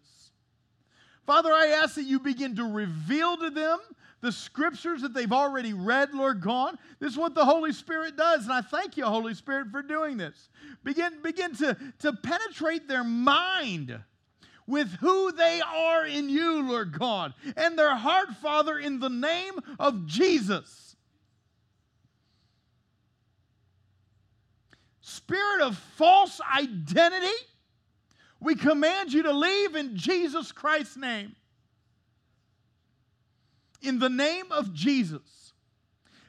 [1.25, 3.79] Father, I ask that you begin to reveal to them
[4.21, 6.77] the scriptures that they've already read, Lord God.
[6.99, 8.43] This is what the Holy Spirit does.
[8.43, 10.49] And I thank you, Holy Spirit, for doing this.
[10.83, 13.99] Begin, begin to, to penetrate their mind
[14.65, 19.53] with who they are in you, Lord God, and their heart, Father, in the name
[19.79, 20.87] of Jesus.
[25.27, 27.27] spirit of false identity,
[28.39, 31.35] we command you to leave in Jesus Christ's name.
[33.81, 35.53] In the name of Jesus.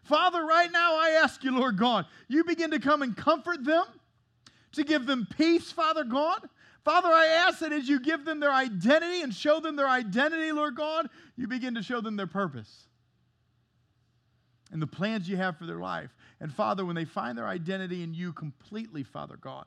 [0.05, 3.85] Father, right now I ask you, Lord God, you begin to come and comfort them,
[4.73, 6.49] to give them peace, Father God.
[6.85, 10.53] Father, I ask that as you give them their identity and show them their identity,
[10.53, 12.87] Lord God, you begin to show them their purpose
[14.73, 16.15] and the plans you have for their life.
[16.41, 19.65] And Father, when they find their identity in you completely, Father God,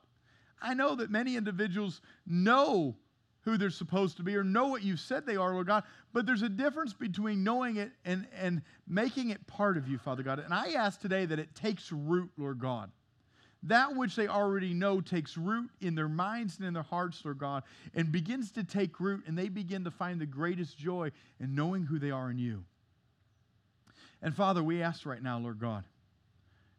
[0.60, 2.96] I know that many individuals know
[3.42, 6.26] who they're supposed to be or know what you've said they are, Lord God, but
[6.26, 10.38] there's a difference between knowing it and, and making it part of you, Father God.
[10.38, 12.90] And I ask today that it takes root, Lord God.
[13.64, 17.38] That which they already know takes root in their minds and in their hearts, Lord
[17.38, 17.62] God,
[17.94, 21.84] and begins to take root, and they begin to find the greatest joy in knowing
[21.84, 22.64] who they are in you.
[24.20, 25.84] And Father, we ask right now, Lord God,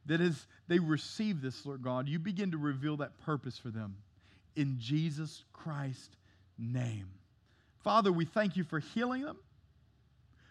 [0.06, 3.96] that as they receive this, Lord God, you begin to reveal that purpose for them
[4.56, 6.16] in Jesus Christ's
[6.58, 7.10] name.
[7.84, 9.38] Father, we thank you for healing them.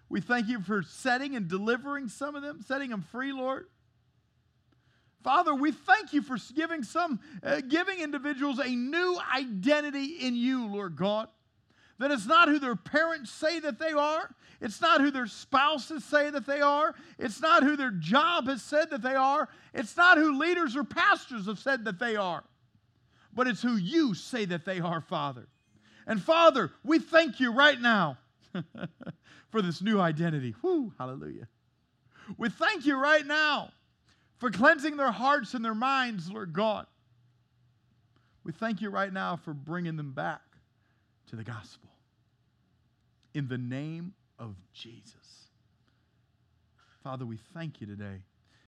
[0.09, 3.67] We thank you for setting and delivering some of them, setting them free, Lord.
[5.23, 10.67] Father, we thank you for giving some, uh, giving individuals a new identity in you,
[10.67, 11.29] Lord God.
[11.99, 14.35] That it's not who their parents say that they are.
[14.61, 16.95] It's not who their spouses say that they are.
[17.19, 19.49] It's not who their job has said that they are.
[19.73, 22.45] It's not who leaders or pastors have said that they are.
[23.33, 25.49] But it's who you say that they are, Father.
[26.07, 28.19] And Father, we thank you right now
[29.51, 30.55] for this new identity.
[30.63, 31.49] Whoo, hallelujah.
[32.37, 33.71] We thank you right now
[34.39, 36.87] for cleansing their hearts and their minds, Lord God.
[38.45, 40.41] We thank you right now for bringing them back
[41.29, 41.91] to the gospel.
[43.35, 45.15] In the name of Jesus.
[47.03, 48.23] Father, we thank you today